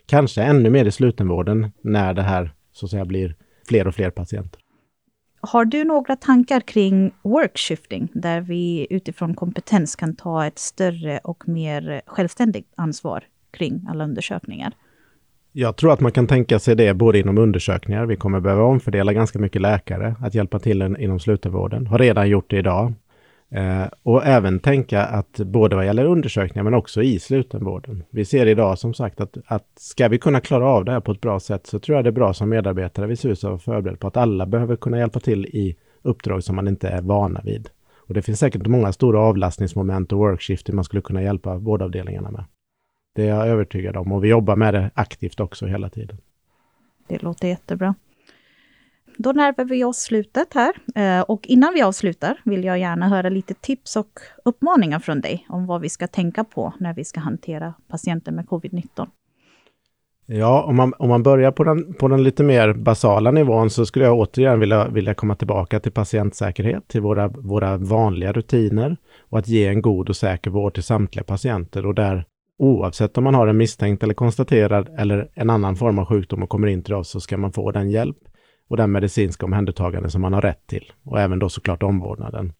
Kanske 0.05 0.43
ännu 0.43 0.69
mer 0.69 0.85
i 0.85 0.91
slutenvården 0.91 1.71
när 1.81 2.13
det 2.13 2.21
här 2.21 2.51
så 2.71 2.85
att 2.85 2.89
säga 2.89 3.05
blir 3.05 3.35
fler 3.67 3.87
och 3.87 3.95
fler 3.95 4.09
patienter. 4.09 4.61
Har 5.41 5.65
du 5.65 5.83
några 5.83 6.15
tankar 6.15 6.59
kring 6.59 7.11
workshifting, 7.21 8.09
där 8.13 8.41
vi 8.41 8.87
utifrån 8.89 9.35
kompetens 9.35 9.95
kan 9.95 10.15
ta 10.15 10.45
ett 10.45 10.59
större 10.59 11.19
och 11.23 11.47
mer 11.47 12.01
självständigt 12.05 12.67
ansvar 12.75 13.23
kring 13.51 13.85
alla 13.89 14.03
undersökningar? 14.03 14.73
Jag 15.51 15.75
tror 15.75 15.93
att 15.93 15.99
man 15.99 16.11
kan 16.11 16.27
tänka 16.27 16.59
sig 16.59 16.75
det 16.75 16.93
både 16.93 17.19
inom 17.19 17.37
undersökningar. 17.37 18.05
Vi 18.05 18.15
kommer 18.15 18.39
behöva 18.39 18.63
omfördela 18.63 19.13
ganska 19.13 19.39
mycket 19.39 19.61
läkare 19.61 20.15
att 20.21 20.35
hjälpa 20.35 20.59
till 20.59 20.81
inom 20.81 21.19
slutenvården. 21.19 21.87
Har 21.87 21.99
redan 21.99 22.29
gjort 22.29 22.49
det 22.49 22.57
idag. 22.57 22.93
Eh, 23.51 23.85
och 24.03 24.25
även 24.25 24.59
tänka 24.59 25.05
att 25.05 25.39
både 25.39 25.75
vad 25.75 25.85
gäller 25.85 26.05
undersökningar 26.05 26.63
men 26.63 26.73
också 26.73 27.01
i 27.01 27.19
slutenvården. 27.19 28.03
Vi 28.09 28.25
ser 28.25 28.45
idag 28.45 28.79
som 28.79 28.93
sagt 28.93 29.21
att, 29.21 29.37
att 29.45 29.67
ska 29.75 30.07
vi 30.07 30.17
kunna 30.17 30.41
klara 30.41 30.67
av 30.67 30.85
det 30.85 30.91
här 30.91 30.99
på 30.99 31.11
ett 31.11 31.21
bra 31.21 31.39
sätt 31.39 31.67
så 31.67 31.79
tror 31.79 31.95
jag 31.95 32.05
det 32.05 32.09
är 32.09 32.11
bra 32.11 32.33
som 32.33 32.49
medarbetare 32.49 33.07
vid 33.07 33.19
SUS 33.19 33.43
att 33.43 33.49
vara 33.49 33.59
förberedd 33.59 33.99
på 33.99 34.07
att 34.07 34.17
alla 34.17 34.45
behöver 34.45 34.75
kunna 34.75 34.97
hjälpa 34.97 35.19
till 35.19 35.45
i 35.45 35.75
uppdrag 36.01 36.43
som 36.43 36.55
man 36.55 36.67
inte 36.67 36.89
är 36.89 37.01
vana 37.01 37.41
vid. 37.43 37.69
Och 37.95 38.13
det 38.13 38.21
finns 38.21 38.39
säkert 38.39 38.67
många 38.67 38.93
stora 38.93 39.19
avlastningsmoment 39.19 40.13
och 40.13 40.19
workshifter 40.19 40.73
man 40.73 40.83
skulle 40.83 41.01
kunna 41.01 41.23
hjälpa 41.23 41.57
vårdavdelningarna 41.57 42.31
med. 42.31 42.43
Det 43.15 43.23
är 43.23 43.35
jag 43.35 43.47
övertygad 43.47 43.97
om 43.97 44.11
och 44.11 44.23
vi 44.23 44.27
jobbar 44.27 44.55
med 44.55 44.73
det 44.73 44.91
aktivt 44.93 45.39
också 45.39 45.65
hela 45.65 45.89
tiden. 45.89 46.17
Det 47.07 47.23
låter 47.23 47.47
jättebra. 47.47 47.95
Då 49.23 49.31
närmar 49.31 49.65
vi 49.65 49.83
oss 49.83 49.97
slutet 49.97 50.53
här. 50.53 50.73
Eh, 50.95 51.21
och 51.21 51.47
innan 51.47 51.73
vi 51.73 51.81
avslutar 51.81 52.41
vill 52.45 52.63
jag 52.63 52.79
gärna 52.79 53.09
höra 53.09 53.29
lite 53.29 53.53
tips 53.53 53.95
och 53.95 54.19
uppmaningar 54.45 54.99
från 54.99 55.21
dig 55.21 55.45
om 55.49 55.65
vad 55.65 55.81
vi 55.81 55.89
ska 55.89 56.07
tänka 56.07 56.43
på 56.43 56.73
när 56.79 56.93
vi 56.93 57.05
ska 57.05 57.19
hantera 57.19 57.73
patienter 57.87 58.31
med 58.31 58.45
covid-19. 58.45 59.07
Ja, 60.25 60.63
om 60.63 60.75
man, 60.75 60.93
om 60.99 61.09
man 61.09 61.23
börjar 61.23 61.51
på 61.51 61.63
den, 61.63 61.93
på 61.93 62.07
den 62.07 62.23
lite 62.23 62.43
mer 62.43 62.73
basala 62.73 63.31
nivån 63.31 63.69
så 63.69 63.85
skulle 63.85 64.05
jag 64.05 64.17
återigen 64.17 64.59
vilja, 64.59 64.87
vilja 64.87 65.13
komma 65.13 65.35
tillbaka 65.35 65.79
till 65.79 65.91
patientsäkerhet, 65.91 66.87
till 66.87 67.01
våra, 67.01 67.27
våra 67.27 67.77
vanliga 67.77 68.31
rutiner 68.31 68.97
och 69.19 69.39
att 69.39 69.47
ge 69.47 69.67
en 69.67 69.81
god 69.81 70.09
och 70.09 70.15
säker 70.15 70.49
vård 70.49 70.73
till 70.73 70.83
samtliga 70.83 71.23
patienter 71.23 71.85
och 71.85 71.95
där 71.95 72.25
oavsett 72.59 73.17
om 73.17 73.23
man 73.23 73.35
har 73.35 73.47
en 73.47 73.57
misstänkt 73.57 74.03
eller 74.03 74.13
konstaterad 74.13 74.89
eller 74.97 75.29
en 75.33 75.49
annan 75.49 75.75
form 75.75 75.99
av 75.99 76.05
sjukdom 76.05 76.43
och 76.43 76.49
kommer 76.49 76.67
in 76.67 76.83
till 76.83 76.93
oss 76.93 77.09
så 77.09 77.19
ska 77.19 77.37
man 77.37 77.51
få 77.51 77.71
den 77.71 77.89
hjälp 77.89 78.17
och 78.69 78.77
den 78.77 78.91
medicinska 78.91 79.45
omhändertagande 79.45 80.09
som 80.09 80.21
man 80.21 80.33
har 80.33 80.41
rätt 80.41 80.67
till. 80.67 80.91
Och 81.03 81.19
även 81.19 81.39
då 81.39 81.49
såklart 81.49 81.83
omvårdnaden. 81.83 82.53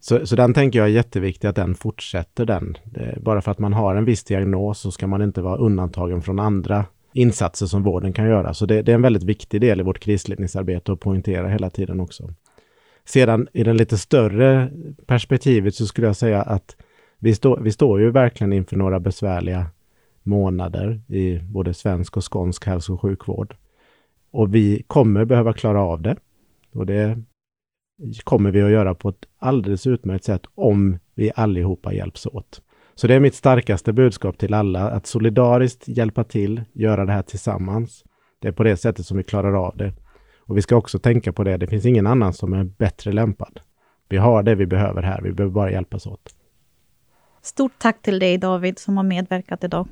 Så, 0.00 0.26
så 0.26 0.36
den 0.36 0.54
tänker 0.54 0.78
jag 0.78 0.88
är 0.88 0.92
jätteviktig 0.92 1.48
att 1.48 1.56
den 1.56 1.74
fortsätter 1.74 2.46
den. 2.46 2.76
Det, 2.84 3.18
bara 3.20 3.42
för 3.42 3.50
att 3.50 3.58
man 3.58 3.72
har 3.72 3.94
en 3.94 4.04
viss 4.04 4.24
diagnos 4.24 4.80
så 4.80 4.90
ska 4.90 5.06
man 5.06 5.22
inte 5.22 5.42
vara 5.42 5.56
undantagen 5.56 6.22
från 6.22 6.38
andra 6.38 6.84
insatser 7.12 7.66
som 7.66 7.82
vården 7.82 8.12
kan 8.12 8.26
göra. 8.26 8.54
Så 8.54 8.66
det, 8.66 8.82
det 8.82 8.92
är 8.92 8.94
en 8.94 9.02
väldigt 9.02 9.22
viktig 9.22 9.60
del 9.60 9.80
i 9.80 9.82
vårt 9.82 9.98
krisledningsarbete 9.98 10.92
att 10.92 11.00
poängtera 11.00 11.48
hela 11.48 11.70
tiden 11.70 12.00
också. 12.00 12.34
Sedan 13.04 13.48
i 13.52 13.64
det 13.64 13.72
lite 13.72 13.98
större 13.98 14.70
perspektivet 15.06 15.74
så 15.74 15.86
skulle 15.86 16.06
jag 16.06 16.16
säga 16.16 16.42
att 16.42 16.76
vi, 17.18 17.34
stå, 17.34 17.60
vi 17.60 17.72
står 17.72 18.00
ju 18.00 18.10
verkligen 18.10 18.52
inför 18.52 18.76
några 18.76 19.00
besvärliga 19.00 19.66
månader 20.22 21.00
i 21.08 21.38
både 21.38 21.74
svensk 21.74 22.16
och 22.16 22.32
skånsk 22.32 22.66
hälso 22.66 22.94
och 22.94 23.00
sjukvård. 23.00 23.56
Och 24.32 24.54
vi 24.54 24.82
kommer 24.86 25.24
behöva 25.24 25.52
klara 25.52 25.82
av 25.82 26.02
det. 26.02 26.16
Och 26.74 26.86
det 26.86 27.18
kommer 28.24 28.50
vi 28.50 28.62
att 28.62 28.70
göra 28.70 28.94
på 28.94 29.08
ett 29.08 29.26
alldeles 29.38 29.86
utmärkt 29.86 30.24
sätt 30.24 30.42
om 30.54 30.98
vi 31.14 31.32
allihopa 31.34 31.92
hjälps 31.92 32.26
åt. 32.26 32.62
Så 32.94 33.06
det 33.06 33.14
är 33.14 33.20
mitt 33.20 33.34
starkaste 33.34 33.92
budskap 33.92 34.38
till 34.38 34.54
alla, 34.54 34.90
att 34.90 35.06
solidariskt 35.06 35.88
hjälpa 35.88 36.24
till, 36.24 36.64
göra 36.72 37.04
det 37.04 37.12
här 37.12 37.22
tillsammans. 37.22 38.04
Det 38.38 38.48
är 38.48 38.52
på 38.52 38.62
det 38.62 38.76
sättet 38.76 39.06
som 39.06 39.16
vi 39.16 39.24
klarar 39.24 39.66
av 39.66 39.76
det. 39.76 39.92
Och 40.38 40.56
vi 40.56 40.62
ska 40.62 40.76
också 40.76 40.98
tänka 40.98 41.32
på 41.32 41.44
det, 41.44 41.56
det 41.56 41.66
finns 41.66 41.86
ingen 41.86 42.06
annan 42.06 42.32
som 42.32 42.52
är 42.52 42.64
bättre 42.64 43.12
lämpad. 43.12 43.60
Vi 44.08 44.16
har 44.16 44.42
det 44.42 44.54
vi 44.54 44.66
behöver 44.66 45.02
här, 45.02 45.20
vi 45.22 45.32
behöver 45.32 45.54
bara 45.54 45.70
hjälpas 45.70 46.06
åt. 46.06 46.34
Stort 47.42 47.72
tack 47.78 48.02
till 48.02 48.18
dig 48.18 48.38
David 48.38 48.78
som 48.78 48.96
har 48.96 49.04
medverkat 49.04 49.64
idag 49.64 49.88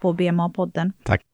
på 0.00 0.12
BMA-podden. 0.12 0.92
Tack. 1.02 1.27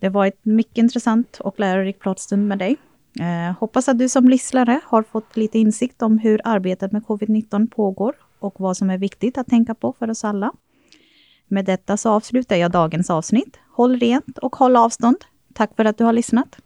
Det 0.00 0.08
var 0.08 0.26
ett 0.26 0.44
mycket 0.44 0.78
intressant 0.78 1.40
och 1.40 1.60
lärorik 1.60 1.98
pratstund 1.98 2.48
med 2.48 2.58
dig. 2.58 2.76
Eh, 3.20 3.58
hoppas 3.58 3.88
att 3.88 3.98
du 3.98 4.08
som 4.08 4.28
lyssnare 4.28 4.80
har 4.84 5.02
fått 5.02 5.36
lite 5.36 5.58
insikt 5.58 6.02
om 6.02 6.18
hur 6.18 6.40
arbetet 6.44 6.92
med 6.92 7.02
covid-19 7.02 7.70
pågår 7.70 8.14
och 8.38 8.60
vad 8.60 8.76
som 8.76 8.90
är 8.90 8.98
viktigt 8.98 9.38
att 9.38 9.46
tänka 9.46 9.74
på 9.74 9.92
för 9.98 10.10
oss 10.10 10.24
alla. 10.24 10.52
Med 11.48 11.64
detta 11.64 11.96
så 11.96 12.10
avslutar 12.10 12.56
jag 12.56 12.70
dagens 12.70 13.10
avsnitt. 13.10 13.56
Håll 13.72 14.00
rent 14.00 14.38
och 14.38 14.56
håll 14.56 14.76
avstånd. 14.76 15.16
Tack 15.54 15.76
för 15.76 15.84
att 15.84 15.98
du 15.98 16.04
har 16.04 16.12
lyssnat. 16.12 16.58